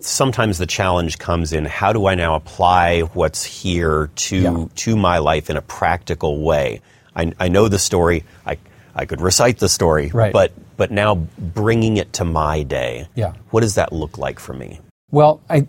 Sometimes 0.00 0.58
the 0.58 0.66
challenge 0.66 1.18
comes 1.18 1.52
in 1.52 1.64
how 1.64 1.92
do 1.92 2.06
I 2.06 2.14
now 2.14 2.34
apply 2.34 3.00
what's 3.00 3.42
here 3.44 4.10
to 4.16 4.36
Yeah. 4.36 4.66
to 4.74 4.96
my 4.96 5.18
life 5.18 5.48
in 5.48 5.56
a 5.56 5.62
practical 5.62 6.42
way? 6.42 6.80
I, 7.16 7.32
I 7.40 7.48
know 7.48 7.68
the 7.68 7.78
story. 7.78 8.24
I 8.44 8.58
I 8.94 9.06
could 9.06 9.20
recite 9.20 9.58
the 9.58 9.68
story, 9.68 10.10
Right. 10.12 10.32
but 10.32 10.52
but 10.76 10.90
now 10.90 11.14
bringing 11.38 11.96
it 11.96 12.12
to 12.14 12.24
my 12.24 12.64
day. 12.64 13.08
Yeah. 13.14 13.32
What 13.50 13.60
does 13.62 13.76
that 13.76 13.92
look 13.92 14.18
like 14.18 14.38
for 14.40 14.52
me? 14.52 14.80
Well, 15.10 15.40
I, 15.48 15.66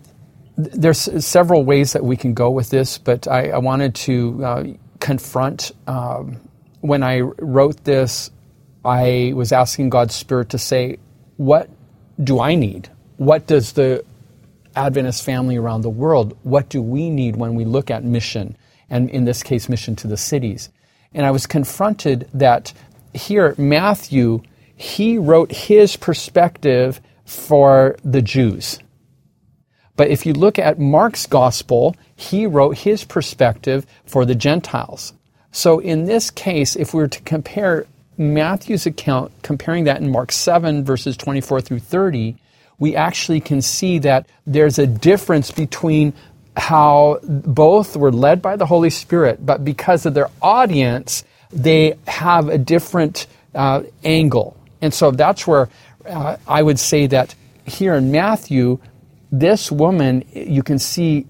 there's 0.56 1.24
several 1.24 1.64
ways 1.64 1.92
that 1.92 2.04
we 2.04 2.16
can 2.16 2.34
go 2.34 2.50
with 2.50 2.70
this, 2.70 2.98
but 2.98 3.28
I, 3.28 3.50
I 3.50 3.58
wanted 3.58 3.94
to 3.96 4.44
uh, 4.44 4.64
confront. 5.00 5.72
Um, 5.86 6.40
when 6.80 7.02
I 7.02 7.20
wrote 7.20 7.84
this, 7.84 8.30
I 8.84 9.32
was 9.34 9.52
asking 9.52 9.90
God's 9.90 10.14
Spirit 10.14 10.50
to 10.50 10.58
say, 10.58 10.98
"What 11.36 11.68
do 12.22 12.40
I 12.40 12.54
need? 12.54 12.88
What 13.18 13.46
does 13.46 13.72
the 13.72 14.04
Adventist 14.74 15.24
family 15.24 15.56
around 15.56 15.82
the 15.82 15.90
world? 15.90 16.36
What 16.42 16.68
do 16.68 16.80
we 16.80 17.10
need 17.10 17.36
when 17.36 17.54
we 17.54 17.64
look 17.64 17.90
at 17.90 18.04
mission, 18.04 18.56
and 18.88 19.10
in 19.10 19.24
this 19.24 19.42
case, 19.42 19.68
mission 19.68 19.96
to 19.96 20.06
the 20.06 20.16
cities?" 20.16 20.70
And 21.12 21.26
I 21.26 21.30
was 21.30 21.46
confronted 21.46 22.28
that 22.34 22.72
here 23.12 23.54
Matthew 23.58 24.42
he 24.76 25.16
wrote 25.16 25.50
his 25.50 25.96
perspective 25.96 27.00
for 27.24 27.96
the 28.04 28.20
Jews. 28.22 28.78
But 29.96 30.08
if 30.08 30.26
you 30.26 30.32
look 30.32 30.58
at 30.58 30.78
Mark's 30.78 31.26
gospel, 31.26 31.96
he 32.14 32.46
wrote 32.46 32.78
his 32.78 33.04
perspective 33.04 33.86
for 34.04 34.24
the 34.24 34.34
Gentiles. 34.34 35.12
So 35.52 35.78
in 35.78 36.04
this 36.04 36.30
case, 36.30 36.76
if 36.76 36.92
we 36.92 37.00
were 37.00 37.08
to 37.08 37.22
compare 37.22 37.86
Matthew's 38.18 38.86
account, 38.86 39.32
comparing 39.42 39.84
that 39.84 40.00
in 40.00 40.10
Mark 40.10 40.32
7, 40.32 40.84
verses 40.84 41.16
24 41.16 41.60
through 41.62 41.80
30, 41.80 42.36
we 42.78 42.94
actually 42.94 43.40
can 43.40 43.62
see 43.62 43.98
that 44.00 44.26
there's 44.46 44.78
a 44.78 44.86
difference 44.86 45.50
between 45.50 46.12
how 46.56 47.20
both 47.22 47.96
were 47.96 48.12
led 48.12 48.40
by 48.40 48.56
the 48.56 48.66
Holy 48.66 48.90
Spirit, 48.90 49.44
but 49.44 49.64
because 49.64 50.06
of 50.06 50.14
their 50.14 50.28
audience, 50.40 51.24
they 51.50 51.94
have 52.06 52.48
a 52.48 52.58
different 52.58 53.26
uh, 53.54 53.82
angle. 54.04 54.56
And 54.80 54.92
so 54.92 55.10
that's 55.10 55.46
where 55.46 55.68
uh, 56.06 56.36
I 56.46 56.62
would 56.62 56.78
say 56.78 57.06
that 57.08 57.34
here 57.66 57.94
in 57.94 58.10
Matthew, 58.10 58.78
this 59.38 59.70
woman, 59.70 60.24
you 60.32 60.62
can 60.62 60.78
see 60.78 61.26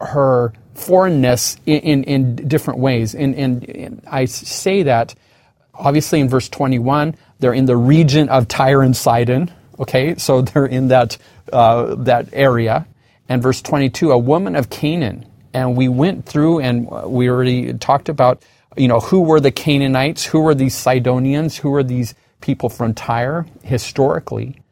her 0.00 0.52
foreignness 0.74 1.56
in, 1.66 1.80
in, 1.80 2.04
in 2.04 2.48
different 2.48 2.80
ways. 2.80 3.14
And, 3.14 3.34
and, 3.34 3.68
and 3.68 4.02
I 4.06 4.24
say 4.24 4.84
that 4.84 5.14
Obviously, 5.80 6.20
in 6.20 6.28
verse 6.28 6.48
21, 6.48 7.16
they're 7.38 7.54
in 7.54 7.64
the 7.64 7.76
region 7.76 8.28
of 8.28 8.48
Tyre 8.48 8.82
and 8.82 8.96
Sidon. 8.96 9.50
Okay, 9.78 10.16
so 10.16 10.42
they're 10.42 10.66
in 10.66 10.88
that, 10.88 11.16
uh, 11.52 11.94
that 11.96 12.28
area. 12.32 12.86
And 13.28 13.42
verse 13.42 13.62
22, 13.62 14.12
a 14.12 14.18
woman 14.18 14.56
of 14.56 14.70
Canaan. 14.70 15.26
And 15.52 15.76
we 15.76 15.88
went 15.88 16.26
through 16.26 16.60
and 16.60 16.88
we 16.88 17.28
already 17.28 17.72
talked 17.74 18.08
about, 18.08 18.42
you 18.76 18.88
know, 18.88 19.00
who 19.00 19.22
were 19.22 19.40
the 19.40 19.50
Canaanites, 19.50 20.24
who 20.24 20.40
were 20.40 20.54
these 20.54 20.76
Sidonians, 20.76 21.56
who 21.56 21.70
were 21.70 21.82
these 21.82 22.14
people 22.40 22.68
from 22.68 22.94
Tyre 22.94 23.46
historically. 23.62 24.62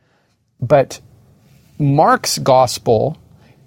But 0.61 1.01
Mark's 1.79 2.39
gospel, 2.39 3.17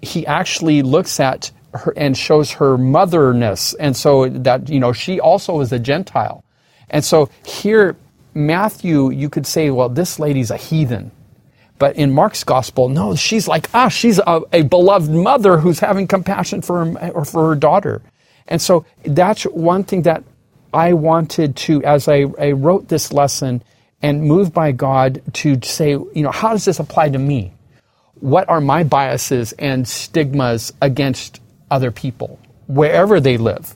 he 0.00 0.26
actually 0.26 0.82
looks 0.82 1.20
at 1.20 1.50
her 1.74 1.92
and 1.96 2.16
shows 2.16 2.52
her 2.52 2.76
motherness. 2.76 3.74
And 3.74 3.96
so 3.96 4.28
that, 4.28 4.68
you 4.68 4.80
know, 4.80 4.92
she 4.92 5.20
also 5.20 5.60
is 5.60 5.72
a 5.72 5.78
Gentile. 5.78 6.44
And 6.90 7.04
so 7.04 7.30
here, 7.46 7.96
Matthew, 8.34 9.10
you 9.10 9.28
could 9.28 9.46
say, 9.46 9.70
well, 9.70 9.88
this 9.88 10.18
lady's 10.18 10.50
a 10.50 10.56
heathen. 10.56 11.10
But 11.78 11.96
in 11.96 12.12
Mark's 12.12 12.44
gospel, 12.44 12.88
no, 12.88 13.16
she's 13.16 13.48
like 13.48 13.68
ah, 13.74 13.88
she's 13.88 14.20
a, 14.20 14.42
a 14.52 14.62
beloved 14.62 15.10
mother 15.10 15.58
who's 15.58 15.80
having 15.80 16.06
compassion 16.06 16.62
for 16.62 16.84
her, 16.84 17.10
or 17.10 17.24
for 17.24 17.48
her 17.48 17.54
daughter. 17.56 18.02
And 18.46 18.62
so 18.62 18.84
that's 19.04 19.44
one 19.44 19.82
thing 19.82 20.02
that 20.02 20.22
I 20.72 20.92
wanted 20.92 21.56
to, 21.56 21.82
as 21.82 22.06
I, 22.08 22.26
I 22.38 22.52
wrote 22.52 22.88
this 22.88 23.12
lesson 23.12 23.64
and 24.00 24.22
moved 24.22 24.52
by 24.52 24.72
God 24.72 25.22
to 25.34 25.58
say, 25.62 25.90
you 25.90 26.22
know, 26.22 26.30
how 26.30 26.50
does 26.50 26.64
this 26.64 26.78
apply 26.78 27.10
to 27.10 27.18
me? 27.18 27.52
What 28.22 28.48
are 28.48 28.60
my 28.60 28.84
biases 28.84 29.50
and 29.54 29.86
stigmas 29.88 30.72
against 30.80 31.40
other 31.72 31.90
people, 31.90 32.38
wherever 32.68 33.18
they 33.18 33.36
live? 33.36 33.74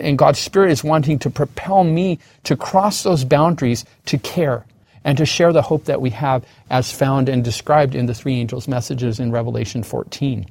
And 0.00 0.16
God's 0.16 0.38
Spirit 0.38 0.72
is 0.72 0.82
wanting 0.82 1.18
to 1.18 1.28
propel 1.28 1.84
me 1.84 2.18
to 2.44 2.56
cross 2.56 3.02
those 3.02 3.24
boundaries 3.24 3.84
to 4.06 4.16
care 4.16 4.64
and 5.04 5.18
to 5.18 5.26
share 5.26 5.52
the 5.52 5.60
hope 5.60 5.84
that 5.84 6.00
we 6.00 6.08
have 6.10 6.46
as 6.70 6.90
found 6.90 7.28
and 7.28 7.44
described 7.44 7.94
in 7.94 8.06
the 8.06 8.14
three 8.14 8.40
angels' 8.40 8.68
messages 8.68 9.20
in 9.20 9.32
Revelation 9.32 9.82
14. 9.82 10.46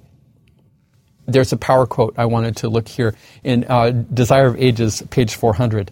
There's 1.26 1.52
a 1.52 1.58
power 1.58 1.88
quote 1.88 2.14
I 2.20 2.26
wanted 2.26 2.58
to 2.58 2.70
look 2.70 2.88
here 2.88 3.16
in 3.44 3.66
uh, 3.68 3.90
Desire 4.14 4.46
of 4.46 4.62
Ages, 4.62 5.02
page 5.10 5.34
400. 5.34 5.90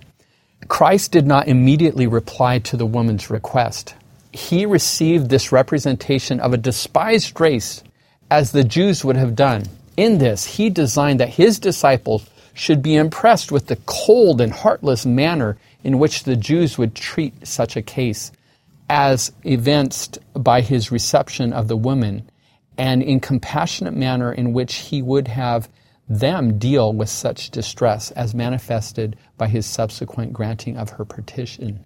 Christ 0.68 1.12
did 1.12 1.26
not 1.26 1.48
immediately 1.48 2.06
reply 2.06 2.60
to 2.60 2.78
the 2.78 2.86
woman's 2.86 3.32
request. 3.32 3.96
He 4.36 4.66
received 4.66 5.30
this 5.30 5.54
representation 5.54 6.42
of 6.42 6.52
a 6.52 6.58
despised 6.58 7.40
race 7.40 7.82
as 8.30 8.52
the 8.52 8.66
Jews 8.66 9.06
would 9.06 9.16
have 9.16 9.34
done. 9.34 9.64
In 9.96 10.18
this, 10.18 10.46
he 10.46 10.70
designed 10.70 11.22
that 11.22 11.30
his 11.30 11.58
disciples 11.58 12.30
should 12.54 12.82
be 12.82 12.98
impressed 12.98 13.50
with 13.50 13.68
the 13.68 13.78
cold 13.86 14.42
and 14.42 14.52
heartless 14.52 15.06
manner 15.06 15.58
in 15.86 16.00
which 16.00 16.24
the 16.24 16.36
Jews 16.36 16.78
would 16.78 16.96
treat 16.96 17.48
such 17.48 17.78
a 17.78 17.82
case 17.82 18.34
as 18.90 19.32
evinced 19.46 20.20
by 20.34 20.60
his 20.60 20.92
reception 20.92 21.54
of 21.54 21.70
the 21.70 21.78
woman 21.78 22.30
and 22.78 23.02
in 23.02 23.22
compassionate 23.22 23.96
manner 23.96 24.34
in 24.34 24.52
which 24.52 24.76
he 24.76 25.02
would 25.02 25.30
have 25.30 25.70
them 26.10 26.60
deal 26.60 26.92
with 26.92 27.08
such 27.08 27.52
distress 27.52 28.12
as 28.12 28.36
manifested 28.36 29.16
by 29.38 29.48
his 29.48 29.66
subsequent 29.66 30.34
granting 30.34 30.76
of 30.76 30.90
her 30.90 31.06
petition. 31.06 31.86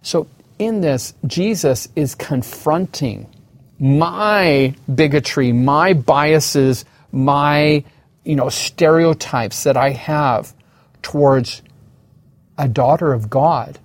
So 0.00 0.26
in 0.60 0.82
this, 0.82 1.14
Jesus 1.26 1.88
is 1.96 2.14
confronting 2.14 3.26
my 3.78 4.74
bigotry, 4.94 5.52
my 5.52 5.94
biases, 5.94 6.84
my 7.10 7.82
you 8.24 8.36
know 8.36 8.50
stereotypes 8.50 9.64
that 9.64 9.76
I 9.76 9.90
have 9.90 10.54
towards 11.02 11.62
a 12.58 12.68
daughter 12.68 13.12
of 13.12 13.30
God 13.30 13.78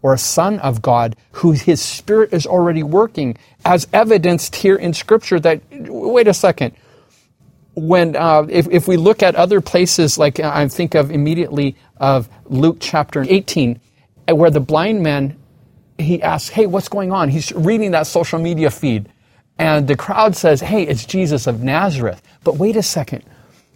or 0.00 0.14
a 0.14 0.18
son 0.18 0.58
of 0.60 0.80
God 0.80 1.14
who 1.32 1.52
his 1.52 1.82
spirit 1.82 2.32
is 2.32 2.46
already 2.46 2.82
working, 2.82 3.36
as 3.64 3.86
evidenced 3.92 4.56
here 4.56 4.74
in 4.74 4.94
Scripture. 4.94 5.38
That, 5.38 5.60
wait 5.70 6.26
a 6.26 6.34
second. 6.34 6.74
When, 7.74 8.16
uh, 8.16 8.46
if, 8.48 8.68
if 8.68 8.88
we 8.88 8.96
look 8.96 9.22
at 9.22 9.34
other 9.36 9.60
places, 9.60 10.18
like 10.18 10.40
I 10.40 10.66
think 10.68 10.94
of 10.94 11.10
immediately 11.10 11.76
of 11.98 12.28
Luke 12.46 12.78
chapter 12.80 13.24
18, 13.26 13.80
where 14.28 14.50
the 14.50 14.60
blind 14.60 15.02
man, 15.02 15.36
he 16.02 16.22
asks, 16.22 16.50
Hey, 16.50 16.66
what's 16.66 16.88
going 16.88 17.12
on? 17.12 17.28
He's 17.28 17.52
reading 17.52 17.92
that 17.92 18.06
social 18.06 18.38
media 18.38 18.70
feed. 18.70 19.08
And 19.58 19.86
the 19.86 19.96
crowd 19.96 20.36
says, 20.36 20.60
Hey, 20.60 20.82
it's 20.82 21.04
Jesus 21.04 21.46
of 21.46 21.62
Nazareth. 21.62 22.22
But 22.44 22.56
wait 22.56 22.76
a 22.76 22.82
second. 22.82 23.24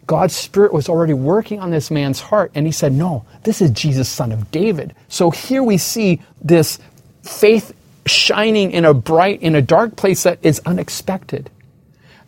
God's 0.06 0.36
Spirit 0.36 0.72
was 0.72 0.88
already 0.88 1.14
working 1.14 1.58
on 1.58 1.70
this 1.70 1.90
man's 1.90 2.20
heart, 2.20 2.52
and 2.54 2.64
he 2.64 2.72
said, 2.72 2.92
No, 2.92 3.24
this 3.42 3.60
is 3.60 3.70
Jesus, 3.70 4.08
son 4.08 4.32
of 4.32 4.50
David. 4.50 4.94
So 5.08 5.30
here 5.30 5.62
we 5.62 5.78
see 5.78 6.22
this 6.42 6.78
faith 7.22 7.74
shining 8.06 8.70
in 8.70 8.84
a 8.84 8.94
bright, 8.94 9.42
in 9.42 9.54
a 9.56 9.62
dark 9.62 9.96
place 9.96 10.22
that 10.22 10.38
is 10.42 10.60
unexpected. 10.64 11.50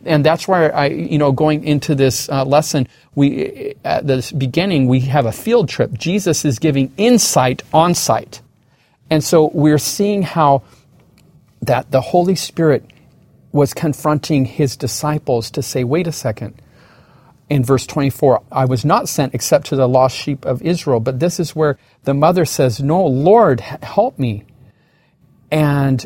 And 0.04 0.24
that's 0.24 0.46
why 0.46 0.68
I, 0.68 0.86
you 0.86 1.18
know, 1.18 1.32
going 1.32 1.64
into 1.64 1.94
this 1.94 2.28
uh, 2.28 2.44
lesson, 2.44 2.88
we, 3.14 3.74
at 3.84 4.06
the 4.06 4.32
beginning, 4.36 4.86
we 4.86 5.00
have 5.00 5.26
a 5.26 5.32
field 5.32 5.68
trip. 5.68 5.92
Jesus 5.92 6.44
is 6.44 6.58
giving 6.58 6.92
insight 6.96 7.62
on 7.72 7.94
sight. 7.94 8.40
And 9.10 9.22
so 9.24 9.50
we're 9.52 9.78
seeing 9.78 10.22
how 10.22 10.62
that 11.62 11.90
the 11.90 12.00
Holy 12.00 12.34
Spirit 12.34 12.84
was 13.52 13.74
confronting 13.74 14.44
his 14.44 14.76
disciples 14.76 15.50
to 15.52 15.62
say, 15.62 15.84
wait 15.84 16.06
a 16.06 16.12
second, 16.12 16.60
in 17.48 17.64
verse 17.64 17.86
24, 17.86 18.42
I 18.52 18.66
was 18.66 18.84
not 18.84 19.08
sent 19.08 19.34
except 19.34 19.66
to 19.66 19.76
the 19.76 19.88
lost 19.88 20.16
sheep 20.16 20.44
of 20.44 20.60
Israel. 20.62 21.00
But 21.00 21.18
this 21.18 21.40
is 21.40 21.56
where 21.56 21.78
the 22.04 22.14
mother 22.14 22.44
says, 22.44 22.80
No, 22.80 23.06
Lord, 23.06 23.60
help 23.60 24.18
me. 24.18 24.44
And 25.50 26.04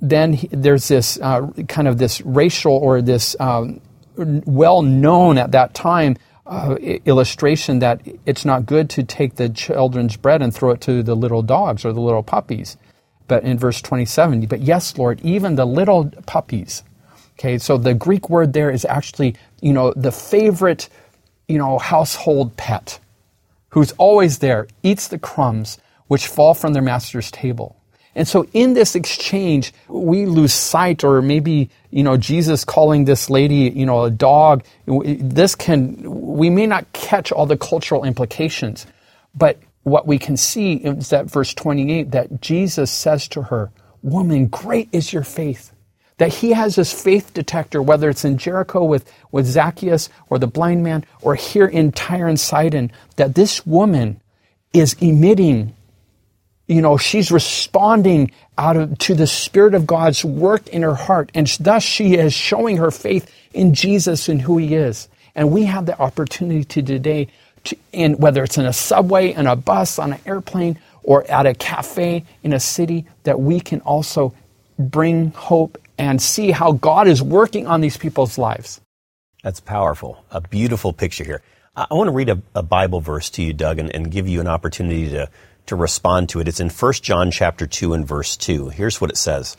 then 0.00 0.38
there's 0.52 0.86
this 0.86 1.18
uh, 1.20 1.48
kind 1.68 1.88
of 1.88 1.98
this 1.98 2.20
racial 2.20 2.74
or 2.74 3.02
this 3.02 3.34
um, 3.40 3.80
well 4.16 4.82
known 4.82 5.38
at 5.38 5.52
that 5.52 5.74
time 5.74 6.16
uh, 6.48 6.76
illustration 7.06 7.80
that 7.80 8.02
it's 8.26 8.44
not 8.46 8.66
good 8.66 8.90
to 8.90 9.04
take 9.04 9.36
the 9.36 9.50
children's 9.50 10.16
bread 10.16 10.42
and 10.42 10.54
throw 10.54 10.70
it 10.72 10.82
to 10.82 11.02
the 11.04 11.16
little 11.16 11.42
dogs 11.42 11.84
or 11.84 11.92
the 11.94 12.00
little 12.00 12.24
puppies. 12.24 12.76
But 13.28 13.44
in 13.44 13.58
verse 13.58 13.82
27, 13.82 14.46
but 14.46 14.60
yes, 14.62 14.98
Lord, 14.98 15.20
even 15.22 15.56
the 15.56 15.66
little 15.66 16.10
puppies. 16.26 16.84
Okay, 17.38 17.58
so 17.58 17.78
the 17.78 17.94
Greek 17.94 18.30
word 18.30 18.54
there 18.54 18.70
is 18.70 18.86
actually 18.86 19.36
you 19.62 19.72
know, 19.74 19.92
the 19.96 20.12
favorite, 20.12 20.88
you 21.48 21.58
know, 21.58 21.78
household 21.78 22.56
pet 22.56 23.00
who's 23.70 23.92
always 23.94 24.40
there, 24.40 24.68
eats 24.82 25.08
the 25.08 25.18
crumbs 25.20 25.78
which 26.08 26.28
fall 26.28 26.54
from 26.54 26.74
their 26.74 26.82
master's 26.82 27.30
table. 27.30 27.76
And 28.14 28.26
so 28.26 28.46
in 28.52 28.74
this 28.74 28.94
exchange, 28.94 29.72
we 29.88 30.26
lose 30.26 30.52
sight, 30.52 31.04
or 31.04 31.22
maybe, 31.22 31.70
you 31.90 32.02
know, 32.02 32.16
Jesus 32.16 32.64
calling 32.64 33.04
this 33.04 33.30
lady, 33.30 33.70
you 33.70 33.86
know, 33.86 34.04
a 34.04 34.10
dog. 34.10 34.64
This 34.86 35.54
can, 35.54 36.02
we 36.36 36.50
may 36.50 36.66
not 36.66 36.92
catch 36.92 37.30
all 37.30 37.46
the 37.46 37.56
cultural 37.56 38.04
implications, 38.04 38.86
but 39.34 39.58
what 39.84 40.06
we 40.06 40.18
can 40.18 40.36
see 40.36 40.74
is 40.74 41.10
that 41.10 41.26
verse 41.26 41.54
28 41.54 42.10
that 42.10 42.40
Jesus 42.40 42.90
says 42.90 43.28
to 43.28 43.42
her, 43.42 43.70
Woman, 44.02 44.46
great 44.46 44.88
is 44.92 45.12
your 45.12 45.24
faith 45.24 45.72
that 46.18 46.34
he 46.34 46.52
has 46.52 46.76
this 46.76 46.92
faith 46.92 47.32
detector, 47.32 47.80
whether 47.80 48.10
it's 48.10 48.24
in 48.24 48.36
Jericho 48.38 48.84
with, 48.84 49.10
with 49.32 49.46
Zacchaeus 49.46 50.08
or 50.28 50.38
the 50.38 50.46
blind 50.46 50.84
man, 50.84 51.04
or 51.22 51.34
here 51.34 51.66
in 51.66 51.92
Tyre 51.92 52.26
and 52.26 52.38
Sidon, 52.38 52.92
that 53.16 53.34
this 53.34 53.64
woman 53.64 54.20
is 54.72 54.94
emitting, 55.00 55.74
you 56.68 56.82
know, 56.82 56.96
she's 56.96 57.32
responding 57.32 58.30
out 58.56 58.76
of 58.76 58.98
to 58.98 59.14
the 59.14 59.26
Spirit 59.26 59.74
of 59.74 59.86
God's 59.86 60.24
work 60.24 60.68
in 60.68 60.82
her 60.82 60.94
heart, 60.94 61.30
and 61.34 61.46
thus 61.60 61.82
she 61.82 62.14
is 62.14 62.32
showing 62.32 62.76
her 62.76 62.90
faith 62.90 63.30
in 63.52 63.74
Jesus 63.74 64.28
and 64.28 64.40
who 64.40 64.58
He 64.58 64.74
is. 64.74 65.08
And 65.34 65.50
we 65.50 65.64
have 65.64 65.86
the 65.86 65.98
opportunity 65.98 66.64
to 66.64 66.82
today, 66.82 67.28
to, 67.64 67.76
in 67.92 68.18
whether 68.18 68.44
it's 68.44 68.58
in 68.58 68.66
a 68.66 68.72
subway, 68.72 69.32
in 69.32 69.46
a 69.46 69.56
bus, 69.56 69.98
on 69.98 70.12
an 70.12 70.20
airplane, 70.26 70.78
or 71.02 71.28
at 71.30 71.46
a 71.46 71.54
cafe 71.54 72.24
in 72.42 72.52
a 72.52 72.60
city, 72.60 73.06
that 73.22 73.40
we 73.40 73.60
can 73.60 73.80
also 73.80 74.34
bring 74.78 75.30
hope 75.30 75.78
and 75.96 76.20
see 76.20 76.50
how 76.50 76.72
God 76.72 77.08
is 77.08 77.22
working 77.22 77.66
on 77.66 77.80
these 77.80 77.96
people's 77.96 78.36
lives. 78.36 78.80
That's 79.42 79.60
powerful. 79.60 80.22
A 80.30 80.40
beautiful 80.40 80.92
picture 80.92 81.24
here. 81.24 81.42
I 81.74 81.94
want 81.94 82.08
to 82.08 82.12
read 82.12 82.28
a, 82.28 82.42
a 82.54 82.62
Bible 82.62 83.00
verse 83.00 83.30
to 83.30 83.42
you, 83.42 83.52
Doug, 83.52 83.78
and, 83.78 83.94
and, 83.94 84.10
give 84.10 84.26
you 84.26 84.40
an 84.40 84.48
opportunity 84.48 85.08
to, 85.10 85.30
to 85.68 85.76
respond 85.76 86.28
to 86.30 86.40
it. 86.40 86.48
It's 86.48 86.60
in 86.60 86.70
1 86.70 86.92
John 86.94 87.30
chapter 87.30 87.66
2 87.66 87.94
and 87.94 88.06
verse 88.06 88.36
2. 88.36 88.70
Here's 88.70 89.00
what 89.00 89.10
it 89.10 89.16
says. 89.16 89.56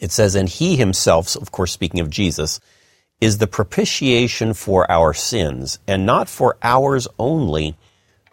It 0.00 0.10
says, 0.10 0.34
And 0.34 0.48
he 0.48 0.76
himself, 0.76 1.36
of 1.36 1.52
course 1.52 1.72
speaking 1.72 2.00
of 2.00 2.10
Jesus, 2.10 2.60
is 3.20 3.38
the 3.38 3.46
propitiation 3.46 4.54
for 4.54 4.90
our 4.90 5.12
sins, 5.12 5.78
and 5.86 6.06
not 6.06 6.28
for 6.28 6.56
ours 6.62 7.06
only, 7.18 7.76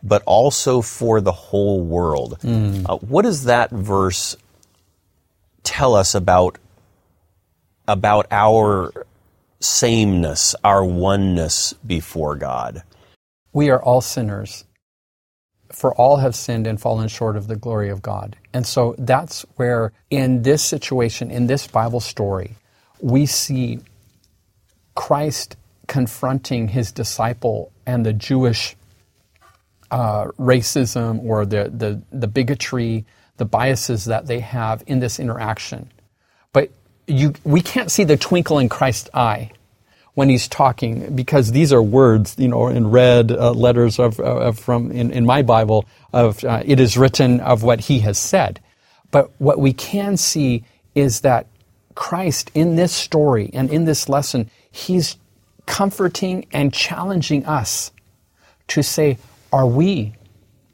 but 0.02 0.24
also 0.26 0.82
for 0.82 1.20
the 1.20 1.32
whole 1.32 1.84
world. 1.84 2.38
Mm. 2.42 2.86
Uh, 2.88 2.98
what 2.98 3.24
does 3.24 3.46
that 3.46 3.70
verse 3.70 4.38
tell 5.64 5.96
us 5.96 6.16
about 6.16 6.58
about 7.90 8.28
our 8.32 8.94
sameness, 9.60 10.56
our 10.64 10.84
oneness 10.84 11.74
before 11.86 12.36
God? 12.36 12.84
We 13.54 13.70
are 13.70 13.82
all 13.82 14.02
sinners. 14.02 14.66
For 15.72 15.94
all 15.96 16.18
have 16.18 16.36
sinned 16.36 16.68
and 16.68 16.80
fallen 16.80 17.08
short 17.08 17.36
of 17.36 17.48
the 17.48 17.56
glory 17.56 17.90
of 17.90 18.02
God. 18.02 18.36
And 18.54 18.66
so 18.66 18.96
that's 18.98 19.44
where, 19.56 19.92
in 20.10 20.44
this 20.44 20.64
situation, 20.64 21.32
in 21.32 21.48
this 21.48 21.68
Bible 21.68 22.00
story, 22.00 22.56
we 23.00 23.26
see 23.26 23.80
Christ 24.96 25.56
confronting 25.88 26.68
his 26.70 26.92
disciple 26.92 27.72
and 27.86 28.06
the 28.06 28.14
Jewish 28.14 28.76
uh, 29.92 30.26
racism 30.40 31.24
or 31.24 31.46
the, 31.46 31.72
the, 31.74 32.02
the 32.12 32.28
bigotry, 32.28 33.06
the 33.38 33.46
biases 33.46 34.06
that 34.06 34.28
they 34.28 34.40
have 34.40 34.84
in 34.88 35.00
this 35.00 35.20
interaction. 35.20 35.90
But 36.52 36.72
you, 37.08 37.34
we 37.44 37.62
can't 37.62 37.92
see 37.92 38.04
the 38.04 38.18
twinkle 38.18 38.60
in 38.60 38.70
Christ's 38.70 39.10
eye 39.14 39.52
when 40.18 40.30
he's 40.30 40.48
talking 40.48 41.16
because 41.16 41.52
these 41.52 41.72
are 41.72 41.84
words, 41.84 42.34
you 42.40 42.48
know, 42.48 42.70
in 42.70 42.90
red 42.90 43.32
uh, 43.32 43.52
letters 43.52 44.00
of, 44.00 44.20
of, 44.20 44.58
from 44.58 44.90
in, 44.92 45.12
in 45.12 45.28
my 45.28 45.44
Bible 45.44 45.86
of 46.12 46.44
uh, 46.44 46.64
it 46.66 46.80
is 46.80 46.98
written 46.98 47.40
of 47.40 47.62
what 47.62 47.82
he 47.82 48.00
has 48.00 48.18
said. 48.18 48.60
But 49.12 49.30
what 49.38 49.60
we 49.60 49.74
can 49.74 50.18
see 50.18 50.64
is 50.96 51.22
that 51.22 51.46
Christ 51.94 52.50
in 52.56 52.78
this 52.78 52.92
story 52.92 53.52
and 53.54 53.70
in 53.70 53.86
this 53.86 54.10
lesson, 54.10 54.50
he's 54.72 55.18
comforting 55.68 56.48
and 56.52 56.74
challenging 56.74 57.46
us 57.46 57.92
to 58.70 58.82
say, 58.82 59.20
are 59.54 59.68
we 59.68 60.16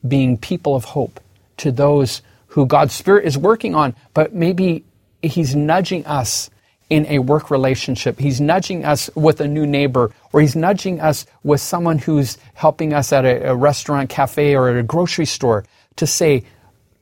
being 0.08 0.38
people 0.38 0.74
of 0.74 0.86
hope 0.86 1.20
to 1.58 1.70
those 1.70 2.22
who 2.48 2.66
God's 2.66 2.94
Spirit 2.94 3.26
is 3.26 3.38
working 3.38 3.76
on, 3.76 3.94
but 4.14 4.34
maybe 4.34 4.86
he's 5.22 5.54
nudging 5.54 6.06
us 6.06 6.50
in 6.90 7.06
a 7.08 7.20
work 7.20 7.50
relationship. 7.50 8.20
He's 8.20 8.40
nudging 8.40 8.86
us 8.86 9.10
with 9.16 9.42
a 9.42 9.48
new 9.48 9.66
neighbor, 9.66 10.12
or 10.32 10.42
he's 10.42 10.56
nudging 10.56 11.00
us 11.00 11.26
with 11.44 11.62
someone 11.62 11.98
who's 11.98 12.38
helping 12.54 12.94
us 12.94 13.12
at 13.14 13.26
a, 13.26 13.52
a 13.52 13.56
restaurant, 13.56 14.10
cafe, 14.10 14.56
or 14.56 14.70
at 14.70 14.78
a 14.78 14.84
grocery 14.84 15.26
store 15.26 15.66
to 15.96 16.08
say, 16.08 16.44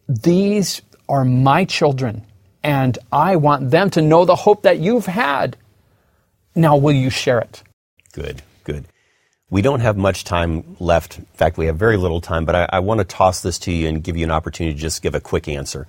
These 0.07 0.81
are 1.09 1.25
my 1.25 1.65
children, 1.65 2.23
and 2.63 2.97
I 3.11 3.35
want 3.35 3.71
them 3.71 3.89
to 3.91 4.01
know 4.01 4.25
the 4.25 4.35
hope 4.35 4.63
that 4.63 4.79
you've 4.79 5.07
had. 5.07 5.57
Now, 6.55 6.77
will 6.77 6.93
you 6.93 7.09
share 7.09 7.39
it? 7.39 7.63
Good, 8.13 8.41
good. 8.63 8.85
We 9.49 9.61
don't 9.61 9.81
have 9.81 9.97
much 9.97 10.23
time 10.23 10.77
left. 10.79 11.19
In 11.19 11.25
fact, 11.33 11.57
we 11.57 11.65
have 11.65 11.75
very 11.75 11.97
little 11.97 12.21
time, 12.21 12.45
but 12.45 12.55
I, 12.55 12.69
I 12.71 12.79
want 12.79 12.99
to 12.99 13.03
toss 13.03 13.41
this 13.41 13.59
to 13.59 13.71
you 13.71 13.89
and 13.89 14.01
give 14.01 14.15
you 14.15 14.23
an 14.23 14.31
opportunity 14.31 14.73
to 14.75 14.81
just 14.81 15.01
give 15.01 15.15
a 15.15 15.19
quick 15.19 15.49
answer 15.49 15.87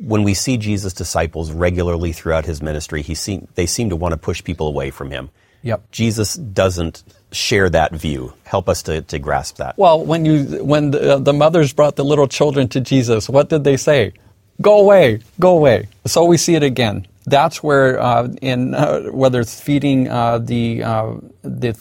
when 0.00 0.22
we 0.22 0.34
see 0.34 0.56
Jesus' 0.56 0.92
disciples 0.94 1.52
regularly 1.52 2.12
throughout 2.12 2.46
his 2.46 2.62
ministry, 2.62 3.02
he 3.02 3.14
seem, 3.14 3.46
they 3.54 3.66
seem 3.66 3.90
to 3.90 3.96
want 3.96 4.12
to 4.12 4.16
push 4.16 4.42
people 4.42 4.66
away 4.66 4.90
from 4.90 5.10
him. 5.10 5.30
Yep. 5.62 5.90
Jesus 5.90 6.34
doesn't 6.34 7.02
share 7.32 7.68
that 7.68 7.92
view. 7.92 8.32
Help 8.44 8.68
us 8.68 8.82
to, 8.84 9.02
to 9.02 9.18
grasp 9.18 9.56
that. 9.56 9.76
Well, 9.76 10.02
when 10.02 10.24
you 10.24 10.64
when 10.64 10.90
the, 10.90 11.18
the 11.18 11.34
mothers 11.34 11.74
brought 11.74 11.96
the 11.96 12.04
little 12.04 12.26
children 12.26 12.68
to 12.68 12.80
Jesus, 12.80 13.28
what 13.28 13.50
did 13.50 13.62
they 13.62 13.76
say? 13.76 14.14
Go 14.62 14.80
away, 14.80 15.20
go 15.38 15.56
away. 15.56 15.88
So 16.06 16.24
we 16.24 16.38
see 16.38 16.54
it 16.54 16.62
again. 16.62 17.06
That's 17.26 17.62
where 17.62 18.00
uh, 18.00 18.28
in 18.40 18.74
uh, 18.74 19.10
whether 19.10 19.40
it's 19.40 19.60
feeding 19.60 20.08
uh, 20.08 20.38
the, 20.38 20.82
uh, 20.82 21.14
the 21.42 21.72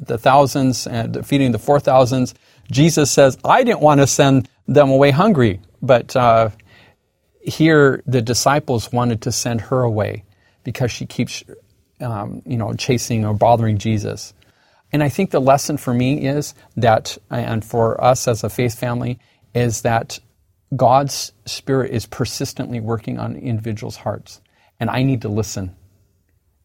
the 0.00 0.18
thousands 0.18 0.88
and 0.88 1.24
feeding 1.24 1.52
the 1.52 1.58
four 1.60 1.78
thousands, 1.78 2.34
Jesus 2.72 3.10
says, 3.10 3.38
"I 3.44 3.62
didn't 3.62 3.80
want 3.80 4.00
to 4.00 4.06
send 4.08 4.48
them 4.66 4.90
away 4.90 5.12
hungry, 5.12 5.60
but." 5.80 6.16
Here 7.48 8.02
the 8.06 8.20
disciples 8.20 8.92
wanted 8.92 9.22
to 9.22 9.32
send 9.32 9.60
her 9.62 9.82
away 9.82 10.24
because 10.64 10.90
she 10.90 11.06
keeps, 11.06 11.42
um, 12.00 12.42
you 12.44 12.58
know, 12.58 12.74
chasing 12.74 13.24
or 13.24 13.34
bothering 13.34 13.78
Jesus. 13.78 14.34
And 14.92 15.02
I 15.02 15.08
think 15.08 15.30
the 15.30 15.40
lesson 15.40 15.76
for 15.76 15.92
me 15.92 16.26
is 16.26 16.54
that, 16.76 17.16
and 17.30 17.64
for 17.64 18.02
us 18.02 18.28
as 18.28 18.44
a 18.44 18.50
faith 18.50 18.78
family, 18.78 19.18
is 19.54 19.82
that 19.82 20.18
God's 20.76 21.32
Spirit 21.46 21.92
is 21.92 22.06
persistently 22.06 22.80
working 22.80 23.18
on 23.18 23.36
individuals' 23.36 23.96
hearts. 23.96 24.40
And 24.78 24.90
I 24.90 25.02
need 25.02 25.22
to 25.22 25.28
listen, 25.28 25.74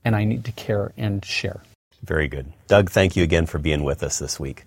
and 0.04 0.16
I 0.16 0.26
need 0.26 0.46
to 0.46 0.52
care 0.52 0.94
and 0.98 1.24
share. 1.24 1.64
Very 2.04 2.28
good. 2.28 2.52
Doug, 2.68 2.90
thank 2.90 3.16
you 3.16 3.24
again 3.24 3.46
for 3.46 3.58
being 3.58 3.84
with 3.84 4.04
us 4.04 4.20
this 4.20 4.40
week. 4.40 4.66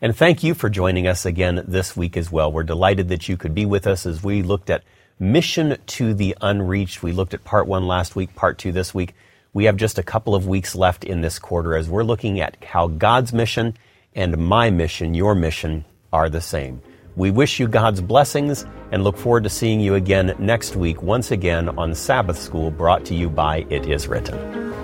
And 0.00 0.16
thank 0.16 0.42
you 0.42 0.54
for 0.54 0.68
joining 0.68 1.06
us 1.06 1.26
again 1.26 1.62
this 1.68 1.96
week 1.96 2.16
as 2.16 2.32
well. 2.32 2.50
We're 2.50 2.64
delighted 2.64 3.08
that 3.08 3.28
you 3.28 3.36
could 3.36 3.54
be 3.54 3.66
with 3.66 3.86
us 3.86 4.04
as 4.06 4.22
we 4.22 4.42
looked 4.42 4.70
at 4.70 4.82
Mission 5.22 5.76
to 5.86 6.14
the 6.14 6.36
Unreached. 6.40 7.00
We 7.00 7.12
looked 7.12 7.32
at 7.32 7.44
part 7.44 7.68
one 7.68 7.86
last 7.86 8.16
week, 8.16 8.34
part 8.34 8.58
two 8.58 8.72
this 8.72 8.92
week. 8.92 9.14
We 9.52 9.66
have 9.66 9.76
just 9.76 9.96
a 9.96 10.02
couple 10.02 10.34
of 10.34 10.48
weeks 10.48 10.74
left 10.74 11.04
in 11.04 11.20
this 11.20 11.38
quarter 11.38 11.76
as 11.76 11.88
we're 11.88 12.02
looking 12.02 12.40
at 12.40 12.56
how 12.64 12.88
God's 12.88 13.32
mission 13.32 13.76
and 14.16 14.36
my 14.36 14.70
mission, 14.70 15.14
your 15.14 15.36
mission, 15.36 15.84
are 16.12 16.28
the 16.28 16.40
same. 16.40 16.82
We 17.14 17.30
wish 17.30 17.60
you 17.60 17.68
God's 17.68 18.00
blessings 18.00 18.66
and 18.90 19.04
look 19.04 19.16
forward 19.16 19.44
to 19.44 19.48
seeing 19.48 19.78
you 19.78 19.94
again 19.94 20.34
next 20.40 20.74
week, 20.74 21.04
once 21.04 21.30
again 21.30 21.68
on 21.68 21.94
Sabbath 21.94 22.36
School, 22.36 22.72
brought 22.72 23.04
to 23.04 23.14
you 23.14 23.30
by 23.30 23.64
It 23.70 23.86
Is 23.86 24.08
Written. 24.08 24.81